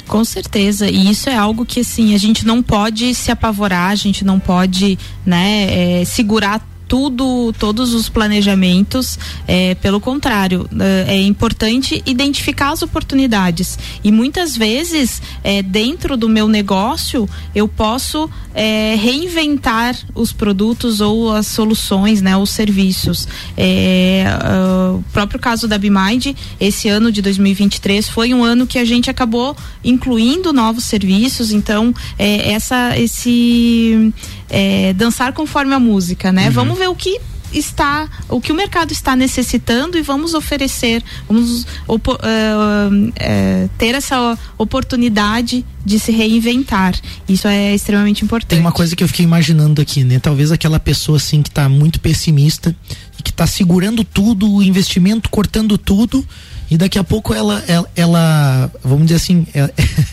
[0.08, 3.94] Com certeza, e isso é algo que assim a gente não pode se apavorar, a
[3.94, 6.60] gente não pode, né, é, segurar
[6.94, 9.18] tudo, todos os planejamentos.
[9.48, 13.76] É, pelo contrário, é, é importante identificar as oportunidades.
[14.04, 21.32] E muitas vezes, é, dentro do meu negócio, eu posso é, reinventar os produtos ou
[21.32, 23.26] as soluções, né, os serviços.
[23.56, 28.78] É, uh, o próprio caso da Bimind, esse ano de 2023 foi um ano que
[28.78, 31.50] a gente acabou incluindo novos serviços.
[31.50, 34.12] Então, é, essa, esse
[34.48, 36.46] é, dançar conforme a música, né?
[36.46, 36.52] Uhum.
[36.52, 37.20] Vamos ver o que
[37.58, 44.36] está, o que o mercado está necessitando e vamos oferecer, vamos uh, uh, ter essa
[44.58, 46.98] oportunidade de se reinventar.
[47.28, 48.50] Isso é extremamente importante.
[48.50, 50.18] Tem uma coisa que eu fiquei imaginando aqui, né?
[50.18, 52.74] Talvez aquela pessoa assim que está muito pessimista
[53.18, 56.26] e que está segurando tudo, o investimento, cortando tudo
[56.70, 59.70] e daqui a pouco ela, ela, ela vamos dizer assim, ela,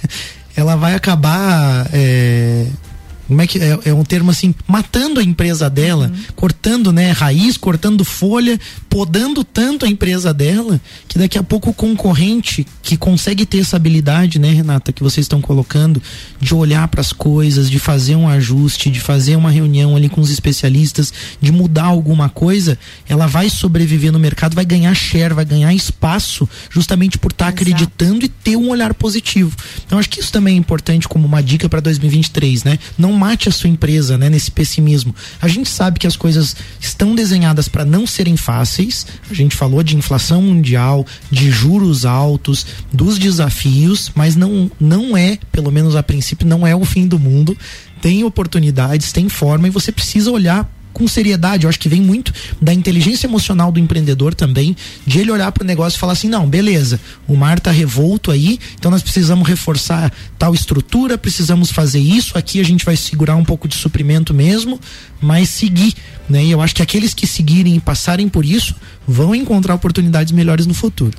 [0.55, 2.67] ela vai acabar é,
[3.31, 6.23] como é que é, é um termo assim, matando a empresa dela, uhum.
[6.35, 8.59] cortando, né, raiz, cortando folha,
[8.89, 13.77] podando tanto a empresa dela, que daqui a pouco o concorrente que consegue ter essa
[13.77, 16.03] habilidade, né, Renata, que vocês estão colocando,
[16.41, 20.19] de olhar para as coisas, de fazer um ajuste, de fazer uma reunião ali com
[20.19, 22.77] os especialistas, de mudar alguma coisa,
[23.07, 27.49] ela vai sobreviver no mercado, vai ganhar share, vai ganhar espaço, justamente por estar tá
[27.49, 29.55] acreditando e ter um olhar positivo.
[29.87, 32.77] Então acho que isso também é importante como uma dica para 2023, né?
[32.97, 35.13] Não mate a sua empresa, né, nesse pessimismo.
[35.39, 39.05] A gente sabe que as coisas estão desenhadas para não serem fáceis.
[39.29, 45.37] A gente falou de inflação mundial, de juros altos, dos desafios, mas não não é,
[45.51, 47.55] pelo menos a princípio, não é o fim do mundo.
[48.01, 51.65] Tem oportunidades, tem forma e você precisa olhar com seriedade.
[51.65, 54.75] Eu acho que vem muito da inteligência emocional do empreendedor também,
[55.05, 58.31] de ele olhar para o negócio e falar assim: não, beleza, o mar está revolto
[58.31, 62.37] aí, então nós precisamos reforçar tal estrutura, precisamos fazer isso.
[62.37, 64.79] Aqui a gente vai segurar um pouco de suprimento mesmo,
[65.21, 65.93] mas seguir.
[66.29, 66.45] Né?
[66.45, 68.75] E eu acho que aqueles que seguirem e passarem por isso
[69.07, 71.17] vão encontrar oportunidades melhores no futuro.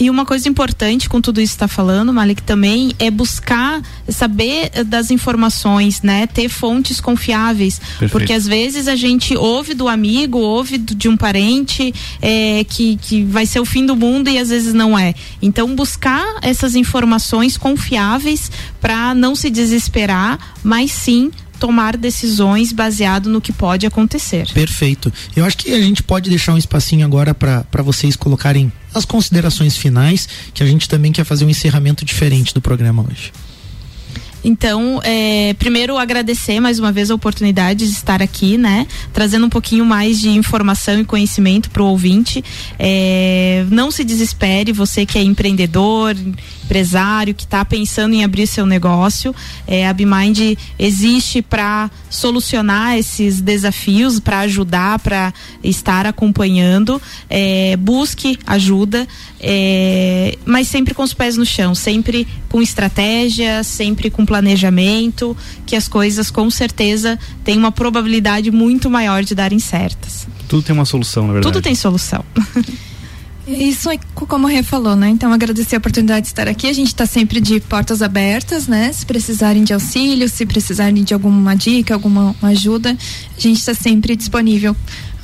[0.00, 4.70] E uma coisa importante com tudo isso que está falando, Malik, também é buscar saber
[4.86, 6.26] das informações, né?
[6.26, 7.78] Ter fontes confiáveis.
[7.78, 8.10] Perfeito.
[8.10, 11.92] Porque às vezes a gente ouve do amigo, ouve do, de um parente
[12.22, 15.14] é, que, que vai ser o fim do mundo e às vezes não é.
[15.42, 21.30] Então, buscar essas informações confiáveis para não se desesperar, mas sim
[21.60, 24.50] tomar decisões baseado no que pode acontecer.
[24.52, 25.12] Perfeito.
[25.36, 29.76] Eu acho que a gente pode deixar um espacinho agora para vocês colocarem as considerações
[29.76, 33.30] finais, que a gente também quer fazer um encerramento diferente do programa hoje.
[34.42, 38.86] Então, é, primeiro agradecer mais uma vez a oportunidade de estar aqui, né?
[39.12, 42.42] Trazendo um pouquinho mais de informação e conhecimento para o ouvinte.
[42.78, 46.16] É, não se desespere, você que é empreendedor,
[46.70, 49.34] empresário, que está pensando em abrir seu negócio.
[49.66, 57.02] É, a BeMind existe para solucionar esses desafios, para ajudar, para estar acompanhando.
[57.28, 59.06] É, busque ajuda,
[59.40, 65.74] é, mas sempre com os pés no chão, sempre com estratégia, sempre com planejamento, que
[65.74, 70.28] as coisas com certeza têm uma probabilidade muito maior de darem certas.
[70.48, 71.52] Tudo tem uma solução, na verdade.
[71.52, 72.24] Tudo tem solução.
[73.58, 75.08] Isso é como o Rê falou, né?
[75.08, 76.68] Então agradecer a oportunidade de estar aqui.
[76.68, 78.92] A gente está sempre de portas abertas, né?
[78.92, 82.96] Se precisarem de auxílio, se precisarem de alguma dica, alguma ajuda,
[83.36, 84.76] a gente está sempre disponível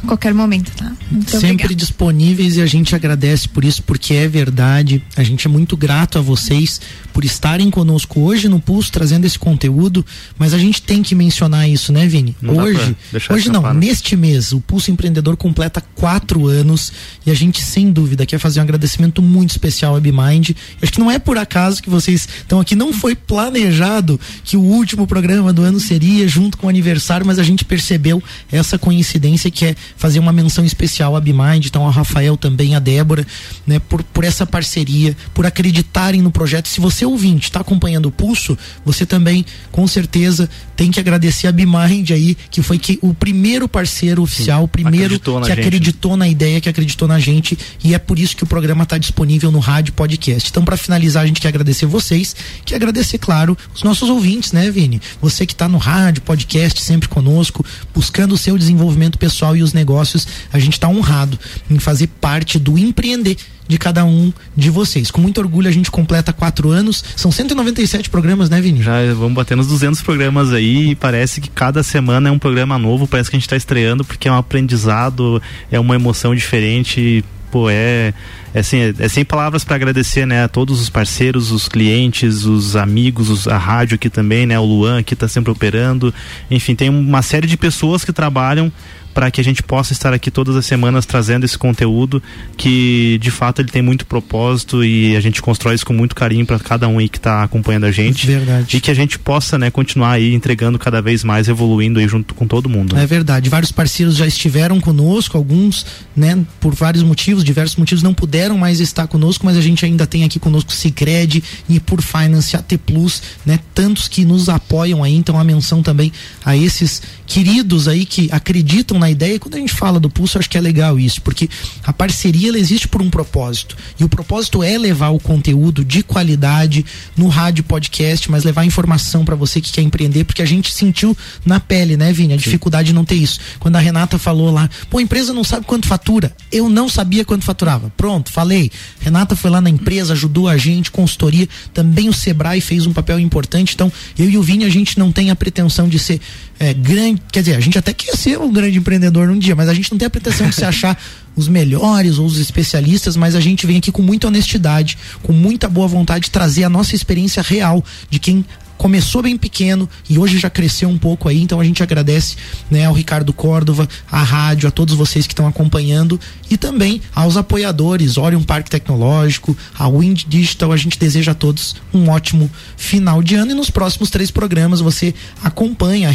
[0.03, 0.92] a qualquer momento, tá?
[1.11, 1.74] Muito Sempre obrigada.
[1.74, 5.03] disponíveis e a gente agradece por isso, porque é verdade.
[5.16, 6.80] A gente é muito grato a vocês
[7.12, 10.05] por estarem conosco hoje no Pulso, trazendo esse conteúdo,
[10.38, 12.36] mas a gente tem que mencionar isso, né, Vini?
[12.42, 12.94] Não hoje,
[13.30, 16.92] hoje não, neste mês, o Pulso Empreendedor completa quatro anos
[17.24, 20.51] e a gente, sem dúvida, quer fazer um agradecimento muito especial à BeMind.
[20.82, 24.61] Acho que não é por acaso que vocês estão aqui, não foi planejado que o
[24.61, 28.22] último programa do ano seria junto com o aniversário, mas a gente percebeu
[28.53, 32.78] essa coincidência que é fazer uma menção especial à BeMind, então ao Rafael também, a
[32.78, 33.26] Débora,
[33.66, 36.68] né, por, por essa parceria, por acreditarem no projeto.
[36.68, 41.53] Se você ouvinte está acompanhando o pulso, você também com certeza tem que agradecer a
[41.53, 46.28] BeMind aí, que foi que o primeiro parceiro oficial, o primeiro acreditou que acreditou na
[46.28, 49.59] ideia, que acreditou na gente, e é por isso que o programa está disponível no
[49.59, 50.49] rádio podcast.
[50.51, 52.34] Então, para finalizar, a gente quer agradecer vocês,
[52.64, 55.01] quer agradecer, claro, os nossos ouvintes, né, Vini?
[55.20, 57.64] Você que está no rádio, podcast, sempre conosco,
[57.95, 61.39] buscando o seu desenvolvimento pessoal e os negócios, a gente está honrado
[61.70, 63.37] em fazer parte do empreender
[63.68, 65.11] de cada um de vocês.
[65.11, 67.05] Com muito orgulho a gente completa quatro anos.
[67.16, 68.83] São 197 programas, né, Vini?
[68.83, 72.79] Já vamos bater nos 200 programas aí e parece que cada semana é um programa
[72.79, 73.07] novo.
[73.07, 77.24] Parece que a gente está estreando porque é um aprendizado, é uma emoção diferente.
[77.51, 78.12] Pô, é,
[78.53, 82.74] é, é, é sem palavras para agradecer, né, a todos os parceiros, os clientes, os
[82.74, 86.12] amigos, os, a rádio aqui também, né, o Luan que está sempre operando.
[86.51, 88.70] Enfim, tem uma série de pessoas que trabalham
[89.16, 92.22] para que a gente possa estar aqui todas as semanas trazendo esse conteúdo
[92.54, 96.44] que de fato ele tem muito propósito e a gente constrói isso com muito carinho
[96.44, 98.26] para cada um aí que está acompanhando a gente.
[98.26, 98.76] Verdade.
[98.76, 102.34] E que a gente possa, né, continuar aí entregando cada vez mais, evoluindo aí junto
[102.34, 102.94] com todo mundo.
[102.94, 103.48] É verdade.
[103.48, 108.80] Vários parceiros já estiveram conosco, alguns, né, por vários motivos, diversos motivos não puderam mais
[108.80, 113.22] estar conosco, mas a gente ainda tem aqui conosco Sicredi e por Finance AT Plus,
[113.46, 116.12] né, tantos que nos apoiam aí, então a menção também
[116.44, 119.34] a esses queridos aí que acreditam na na ideia.
[119.34, 121.48] E quando a gente fala do pulso, acho que é legal isso, porque
[121.84, 123.76] a parceria ela existe por um propósito.
[123.98, 126.84] E o propósito é levar o conteúdo de qualidade
[127.16, 131.16] no rádio podcast, mas levar informação para você que quer empreender, porque a gente sentiu
[131.44, 132.34] na pele, né, Vini?
[132.34, 133.38] A dificuldade de não ter isso.
[133.59, 136.34] Quando a Renata falou lá, pô, a empresa não sabe quanto fatura.
[136.50, 137.92] Eu não sabia quanto faturava.
[137.96, 138.70] Pronto, falei.
[139.00, 141.48] Renata foi lá na empresa, ajudou a gente, consultoria.
[141.72, 143.74] Também o Sebrae fez um papel importante.
[143.74, 146.20] Então, eu e o Vini, a gente não tem a pretensão de ser
[146.59, 147.22] é, grande.
[147.30, 149.90] Quer dizer, a gente até quer ser um grande empreendedor num dia, mas a gente
[149.90, 150.98] não tem a pretensão de se achar
[151.36, 155.68] os melhores ou os especialistas, mas a gente vem aqui com muita honestidade, com muita
[155.68, 158.44] boa vontade de trazer a nossa experiência real de quem
[158.76, 162.36] começou bem pequeno e hoje já cresceu um pouco aí, então a gente agradece
[162.70, 167.36] né, ao Ricardo Córdova, à rádio, a todos vocês que estão acompanhando e também aos
[167.36, 173.22] apoiadores, Orion Parque Tecnológico, a Wind Digital, a gente deseja a todos um ótimo final
[173.22, 176.11] de ano e nos próximos três programas você acompanha,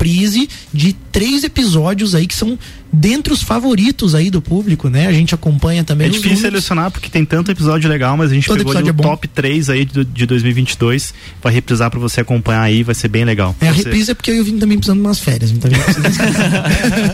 [0.00, 2.58] reprise de três episódios aí que são
[2.92, 5.06] dentre os favoritos aí do público, né?
[5.06, 6.08] A gente acompanha também.
[6.08, 8.90] É difícil selecionar porque tem tanto episódio legal, mas a gente Todo pegou ali o
[8.90, 13.08] é top 3 aí de, de 2022 vai reprisar para você acompanhar aí, vai ser
[13.08, 13.54] bem legal.
[13.60, 15.70] É, a reprise é porque eu vim também precisando de umas férias, então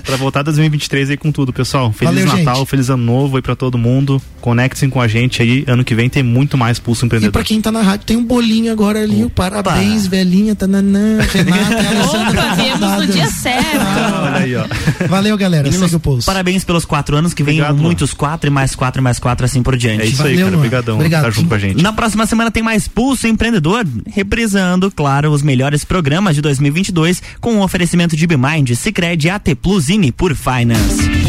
[0.05, 1.93] Para voltar 2023 aí com tudo, pessoal.
[1.93, 2.69] Feliz Valeu, Natal, gente.
[2.69, 4.21] feliz ano novo aí para todo mundo.
[4.41, 7.31] Conectem com a gente aí, ano que vem tem muito mais Pulso Empreendedor.
[7.31, 9.51] E para quem tá na rádio, tem um bolinho agora ali, Opa.
[9.51, 13.67] parabéns, velhinha, tananã, Renata, Opa, viemos no dia certo.
[13.81, 14.65] Ah, olha aí, ó.
[15.09, 15.66] Valeu, galera.
[15.71, 19.45] Meninos, parabéns pelos quatro anos, que venham muitos quatro e mais quatro e mais quatro,
[19.45, 20.03] assim por diante.
[20.03, 20.57] É isso Valeu, aí, cara.
[20.57, 20.95] Obrigadão.
[20.97, 21.25] Obrigado.
[21.25, 21.83] Tá junto com a gente.
[21.83, 27.55] Na próxima semana tem mais Pulso Empreendedor, reprisando, claro, os melhores programas de 2022 com
[27.55, 31.26] o um oferecimento de BeMind, Cicred, AT Plus e por Finance.